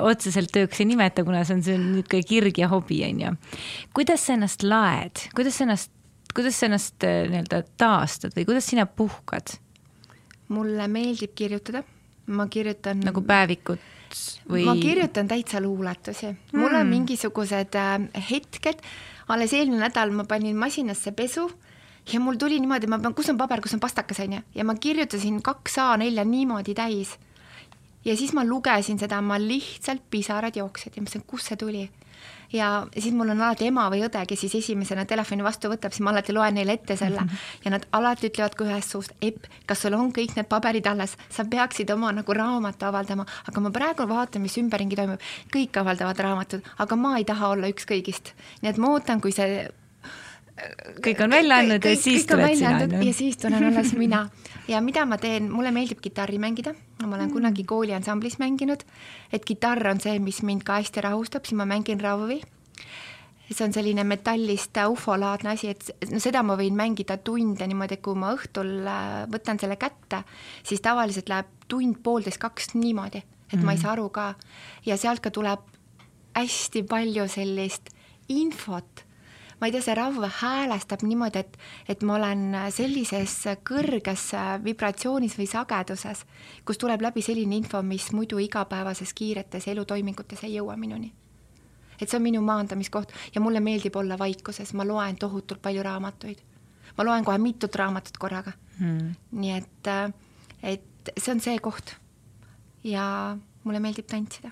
[0.05, 3.33] otseselt tööks ei nimeta, kuna see on see niisugune kirg ja hobi, on ju.
[3.97, 5.93] kuidas sa ennast laed, kuidas sa ennast,
[6.35, 9.59] kuidas sa ennast äh, nii-öelda taastad või kuidas sina puhkad?
[10.53, 11.81] mulle meeldib kirjutada,
[12.29, 13.93] ma kirjutan nagu päevikut
[14.49, 14.63] või?
[14.67, 18.83] ma kirjutan täitsa luuletusi mm., mul on mingisugused äh, hetked,
[19.27, 21.49] alles eelmine nädal ma panin masinasse pesu
[22.13, 25.41] ja mul tuli niimoodi, ma kus on paber, kus on pastakas, onju, ja ma kirjutasin
[25.45, 27.15] kaks A4 niimoodi täis.
[28.05, 31.85] Ja siis ma lugesin seda, ma lihtsalt pisarad jooksid ja mõtlesin, kust see tuli.
[32.53, 36.05] ja siis mul on alati ema või õde, kes siis esimesena telefoni vastu võtab, siis
[36.05, 37.61] ma alati loen neile ette selle mm -hmm.
[37.65, 41.17] ja nad alati ütlevad ka ühest suust, Epp, kas sul on kõik need paberid alles,
[41.29, 45.19] sa peaksid oma nagu raamatu avaldama, aga ma praegu vaatan, mis ümberringi toimub,
[45.55, 48.33] kõik avaldavad raamatud, aga ma ei taha olla üks kõigist.
[48.61, 49.67] nii et ma ootan, kui see
[51.03, 53.01] kõik on välja andnud ja siis tuled sina, on ju?
[53.09, 54.21] ja siis tulen alles mina.
[54.71, 56.71] ja mida ma teen, mulle meeldib kitarri mängida,
[57.03, 57.33] ma olen mm.
[57.33, 58.85] kunagi kooliansamblis mänginud,
[59.33, 62.39] et kitarr on see, mis mind ka hästi rahustab, siis ma mängin rauvi.
[63.51, 68.03] see on selline metallist ufolaadne asi, et no seda ma võin mängida tunde niimoodi, et
[68.05, 70.23] kui ma õhtul äh, võtan selle kätte,
[70.63, 73.65] siis tavaliselt läheb tund, poolteist, kaks niimoodi, et mm.
[73.65, 74.33] ma ei saa aru ka.
[74.85, 75.67] ja sealt ka tuleb
[76.35, 77.91] hästi palju sellist
[78.31, 79.04] infot
[79.65, 81.55] ma ei tea, see rav häälestab niimoodi, et,
[81.89, 83.33] et ma olen sellises
[83.65, 84.27] kõrges
[84.61, 86.21] vibratsioonis või sageduses,
[86.61, 91.09] kus tuleb läbi selline info, mis muidu igapäevases kiiretes elutoimingutes ei jõua minuni.
[91.99, 96.43] et see on minu maandamiskoht ja mulle meeldib olla vaikuses, ma loen tohutult palju raamatuid.
[96.97, 99.15] ma loen kohe mitut raamatut korraga hmm..
[99.31, 99.89] nii et,
[100.61, 101.95] et see on see koht.
[102.83, 104.51] ja mulle meeldib tantsida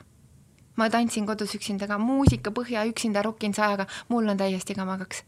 [0.76, 5.24] ma tantsin kodus üksinda ka, muusika põhja üksinda rokin sajaga, mul on täiesti kamagaks.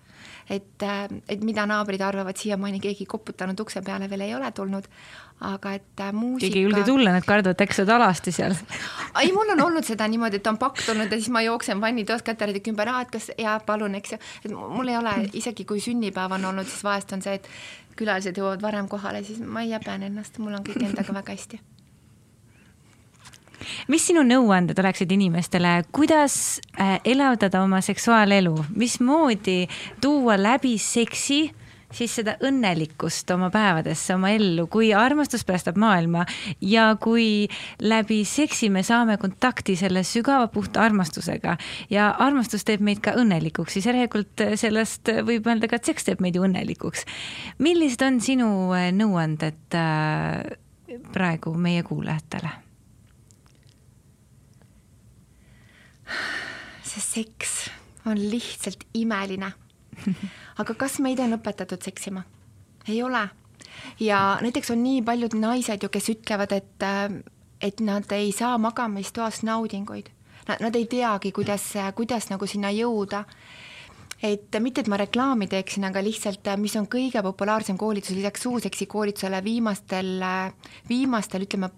[0.49, 0.83] et,
[1.29, 4.87] et mida naabrid arvavad, siiamaani keegi koputanud ukse peale veel ei ole tulnud,
[5.45, 6.47] aga et muusika.
[6.47, 8.55] keegi ei julge tulla, nad kardavad, et sa oled alasti seal.
[9.21, 12.25] ei, mul on olnud seda niimoodi, et on pakk tulnud ja siis ma jooksen vannitoas
[12.25, 16.39] käteridega ümber, et kas jaa, palun, eks ju, et mul ei ole, isegi kui sünnipäev
[16.39, 17.49] on olnud, siis vahest on see, et
[17.95, 21.61] külalised jõuavad varem kohale, siis ma ei häbene ennast, mul on kõik endaga väga hästi
[23.87, 29.65] mis sinu nõuanded oleksid inimestele, kuidas äh, elavdada oma seksuaalelu, mismoodi
[30.01, 31.45] tuua läbi seksi
[31.95, 36.25] siis seda õnnelikkust oma päevadesse, oma ellu, kui armastus päästab maailma
[36.63, 37.47] ja kui
[37.83, 41.57] läbi seksi me saame kontakti selle sügava puhta armastusega
[41.93, 46.23] ja armastus teeb meid ka õnnelikuks, siis järelikult sellest võib öelda ka, et seks teeb
[46.23, 47.05] meid ju õnnelikuks.
[47.59, 48.51] millised on sinu
[48.99, 50.43] nõuanded äh,
[51.13, 52.64] praegu meie kuulajatele?
[56.85, 57.69] See seks
[58.05, 59.51] on lihtsalt imeline.
[60.61, 62.25] aga kas meid on õpetatud seksima?
[62.87, 63.23] ei ole.
[63.99, 66.85] ja näiteks on nii paljud naised ju, kes ütlevad, et,
[67.61, 70.11] et nad ei saa magamistoas naudinguid.
[70.47, 73.23] Nad, nad ei teagi, kuidas, kuidas nagu sinna jõuda.
[74.23, 78.85] et mitte, et ma reklaami teeksin, aga lihtsalt, mis on kõige populaarsem koolitus lisaks suuseksi
[78.85, 80.21] koolitusele viimastel,
[80.89, 81.69] viimastel ütleme,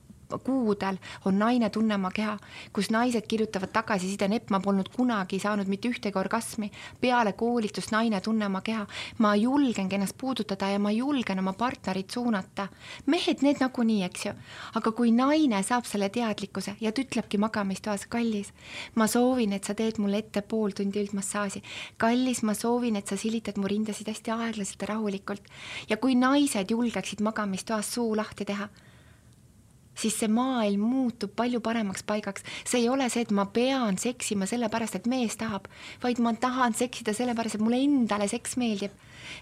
[0.44, 2.38] kuudel on Naine tunne oma keha,
[2.74, 6.70] kus naised kirjutavad tagasiside, Nepp, ma polnud kunagi saanud mitte ühtegi orgasmi
[7.02, 8.86] peale koolitust Naine tunne oma keha.
[9.18, 12.68] ma julgengi ennast puudutada ja ma julgen oma partnerit suunata.
[13.06, 14.34] mehed, need nagunii, eks ju.
[14.76, 18.52] aga kui naine saab selle teadlikkuse ja ta ütlebki magamistoas, kallis,
[18.96, 21.64] ma soovin, et sa teed mulle ette pool tundi üldmassaaži.
[21.98, 25.44] kallis, ma soovin, et sa silitad mu rindasid hästi aeglaselt ja rahulikult.
[25.90, 28.70] ja kui naised julgeksid magamistoas suu lahti teha
[29.98, 32.44] siis see maailm muutub palju paremaks paigaks.
[32.66, 35.68] see ei ole see, et ma pean seksima sellepärast, et mees tahab,
[36.04, 38.92] vaid ma tahan seksida sellepärast, et mulle endale seks meeldib.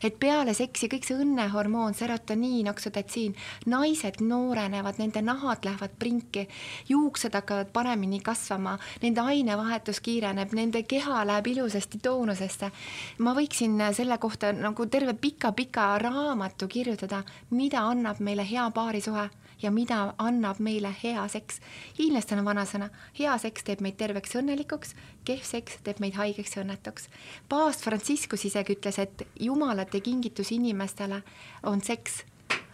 [0.04, 3.36] et peale seksi kõik see õnnehormoon, serotoniin, oksüdotsiin,
[3.70, 6.48] naised noorenevad, nende nahad lähevad prinki,
[6.90, 12.72] juuksed hakkavad paremini kasvama, nende ainevahetus kiireneb, nende keha läheb ilusasti toonusesse.
[13.20, 19.30] ma võiksin selle kohta nagu terve pika-pika raamatu kirjutada, mida annab meile hea paarisuhe
[19.62, 21.60] ja mida annab meile hea seks.
[22.00, 22.90] hiinlastel on vanasõna,
[23.20, 24.96] hea seks teeb meid terveks ja õnnelikuks,
[25.26, 27.10] kehv seks teeb meid haigeks ja õnnetuks.
[27.50, 31.22] paavst Franciscus isegi ütles, et jumalate kingitus inimestele
[31.64, 32.24] on seks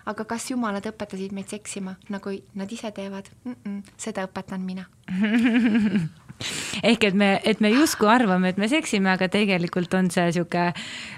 [0.06, 3.56] aga kas jumalad õpetasid meid seksima, nagu nad ise teevad mm?
[3.64, 4.86] -mm, seda õpetan mina
[6.84, 10.68] ehk et me, et me justkui arvame, et me seksime, aga tegelikult on see sihuke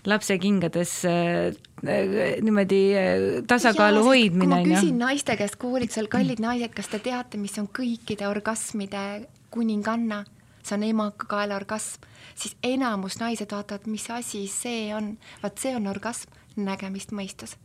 [0.09, 4.45] lapse kingades äh, niimoodi äh, tasakaalu Jaa, hoidmine.
[4.45, 9.03] kui ma küsin naiste käest koolitusel, kallid naised, kas te teate, mis on kõikide orgasmide
[9.53, 10.23] kuninganna?
[10.63, 12.05] see on emakakaela orgasm,
[12.39, 15.17] siis enamus naised vaatavad, mis asi see on.
[15.43, 17.57] vaat see on orgasm, nägemist mõistus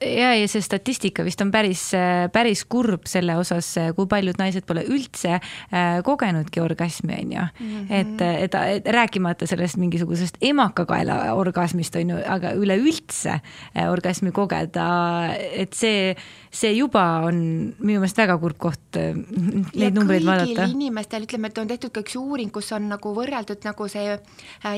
[0.00, 1.86] ja, ja see statistika vist on päris,
[2.32, 7.46] päris kurb selle osas, kui paljud naised pole üldse äh, kogenudki orgasmi, on ju.
[7.60, 7.86] Mhm.
[7.90, 14.86] et, et, et rääkimata sellest mingisugusest emakakaela orgasmist, on ju, aga üleüldse äh, orgasmi kogeda,
[15.34, 16.12] et see,
[16.54, 17.40] see juba on
[17.78, 20.68] minu meelest väga kurb koht äh, neid numbreid vaadata.
[20.70, 24.18] inimestel, ütleme, et on tehtud ka üks uuring, kus on nagu võrreldud nagu see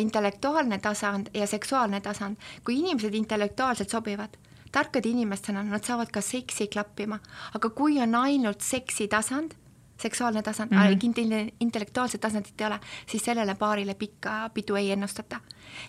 [0.00, 2.36] intellektuaalne tasand ja seksuaalne tasand.
[2.64, 4.36] kui inimesed intellektuaalselt sobivad
[4.72, 7.18] tarkade inimestena nad saavad ka seksi klappima,
[7.54, 9.54] aga kui on ainult seksi tasand,
[10.00, 11.52] seksuaalne tasand mm, -hmm.
[11.60, 15.40] intellektuaalset tasandit ei ole, siis sellele paarile pikka pidu ei ennustata.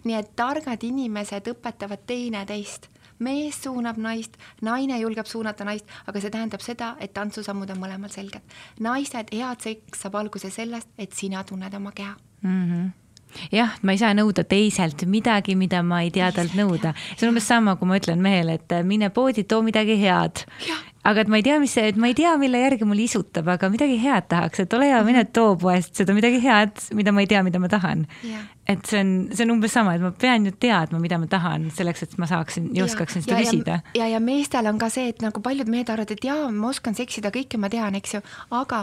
[0.03, 2.87] nii et targad inimesed õpetavad teineteist
[3.19, 8.13] mees suunab naist, naine julgeb suunata naist, aga see tähendab seda, et tantsusammud on mõlemal
[8.13, 8.41] selged.
[8.79, 12.71] naised, head seks saab alguse sellest, et sina tunned oma keha mm.
[12.71, 13.06] -hmm
[13.51, 16.93] jah, ma ei saa nõuda teiselt midagi, mida ma ei tea talt nõuda.
[17.15, 20.45] see on umbes sama, kui ma ütlen mehele, et mine poodi, too midagi head.
[21.07, 23.47] Aga et ma ei tea, mis see, et ma ei tea, mille järgi mul isutab,
[23.53, 27.23] aga midagi head tahaks, et ole hea, mine too poest seda midagi head, mida ma
[27.23, 28.05] ei tea, mida ma tahan.
[28.67, 31.69] Et see on, see on umbes sama, et ma pean ju teadma, mida ma tahan
[31.71, 33.77] selleks, et ma saaksin ja oskaksin seda ja, küsida.
[33.95, 36.97] ja, ja meestel on ka see, et nagu paljud mehed arvavad, et jaa, ma oskan
[36.97, 38.21] seksida, kõike ma tean, eks ju,
[38.59, 38.81] aga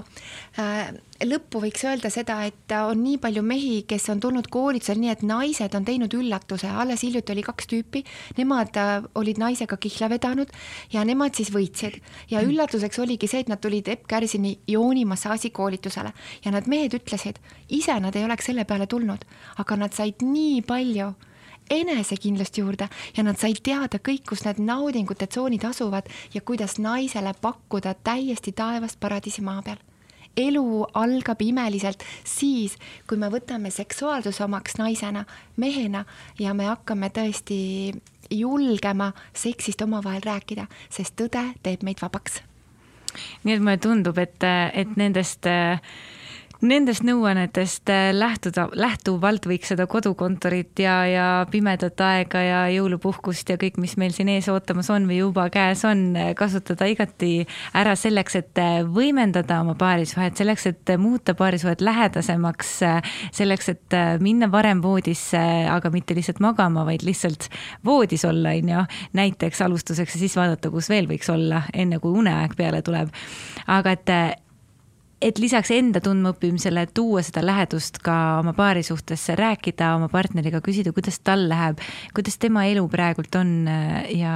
[0.57, 0.95] äh,
[1.29, 5.27] lõppu võiks öelda seda, et on nii palju mehi, kes on tulnud koolitusel nii, et
[5.29, 8.05] naised on teinud üllatuse, alles hiljuti oli kaks tüüpi,
[8.41, 10.57] nemad äh, olid naisega kihla vedanud
[10.97, 12.01] ja nemad siis võitsid.
[12.31, 12.49] Ja mm.
[12.49, 16.13] üllatuseks oligi see, et nad tulid Epp Kärsini joonimassaaži koolitusele
[16.45, 19.25] ja nad mehed ütlesid, ise nad ei oleks selle peale tulnud,
[19.59, 21.09] aga aga nad said nii palju
[21.73, 22.87] enesekindlust juurde
[23.17, 28.53] ja nad said teada kõik, kus need naudingute tsoonid asuvad ja kuidas naisele pakkuda täiesti
[28.53, 29.81] taevast paradiisi maa peal.
[30.37, 32.75] elu algab imeliselt siis,
[33.07, 35.25] kui me võtame seksuaalsuse omaks naisena,
[35.57, 36.05] mehena
[36.39, 37.59] ja me hakkame tõesti
[38.31, 42.43] julgema seksist omavahel rääkida, sest tõde teeb meid vabaks.
[43.45, 45.81] nii et mulle tundub, et, et nendest äh,
[46.65, 53.59] Nendest nõuannetest äh, lähtuda, lähtuvalt võiks seda kodukontorit ja, ja pimedat aega ja jõulupuhkust ja
[53.61, 57.43] kõik, mis meil siin ees ootamas on või juba käes on, äh, kasutada igati
[57.77, 62.71] ära selleks, et äh, võimendada oma paarisuhet, selleks, et muuta paarisuhet lähedasemaks,
[63.37, 67.51] selleks, et minna varem voodisse, aga mitte lihtsalt magama, vaid lihtsalt
[67.85, 68.87] voodis olla, on ju.
[69.21, 73.13] näiteks alustuseks ja siis vaadata, kus veel võiks olla, enne kui uneaeg peale tuleb.
[73.69, 74.17] aga et
[75.25, 80.93] et lisaks enda tundmaõppimisele tuua seda lähedust ka oma paari suhtesse, rääkida oma partneriga, küsida,
[80.93, 81.81] kuidas tal läheb,
[82.17, 84.35] kuidas tema elu praegult on äh, ja,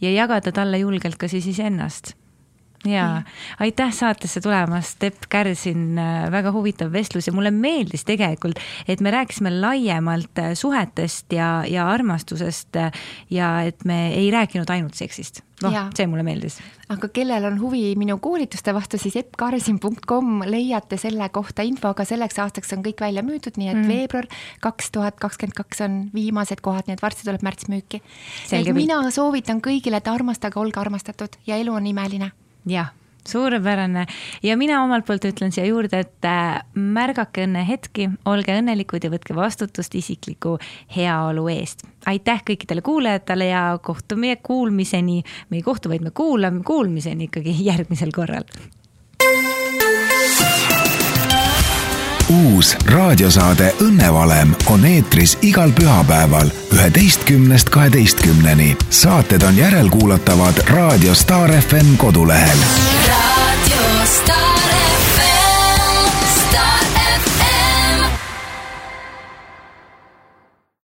[0.00, 2.14] ja jagada talle julgelt ka siis iseennast
[2.86, 3.22] ja
[3.60, 9.10] aitäh saatesse tulemast, Epp Kärsin, äh, väga huvitav vestlus ja mulle meeldis tegelikult, et me
[9.10, 12.92] rääkisime laiemalt äh, suhetest ja, ja armastusest äh,
[13.30, 15.42] ja et me ei rääkinud ainult seksist.
[15.64, 16.58] noh, see mulle meeldis.
[16.92, 22.38] aga kellel on huvi minu koolituste vastu, siis eppkarsin.com leiate selle kohta info, aga selleks
[22.44, 23.88] aastaks on kõik välja müüdud, nii et mm.
[23.88, 24.28] veebruar
[24.60, 28.02] kaks tuhat kakskümmend kaks on viimased kohad, nii et varsti tuleb märts müüki.
[28.76, 32.32] mina soovitan kõigile, et armastage, olge armastatud ja elu on imeline
[32.66, 32.92] jah,
[33.28, 34.06] suurepärane
[34.42, 39.36] ja mina omalt poolt ütlen siia juurde, et äh, märgake õnnehetki, olge õnnelikud ja võtke
[39.36, 40.56] vastutust isikliku
[40.96, 41.86] heaolu eest.
[42.06, 48.14] aitäh kõikidele kuulajatele ja kohtume kuulmiseni, me ei kohtu, vaid me kuulame, kuulmiseni ikkagi järgmisel
[48.14, 48.46] korral
[52.28, 58.76] uus raadiosaade Õnnevalem on eetris igal pühapäeval üheteistkümnest kaheteistkümneni.
[58.90, 62.58] saated on järelkuulatavad Raadio Star FM kodulehel.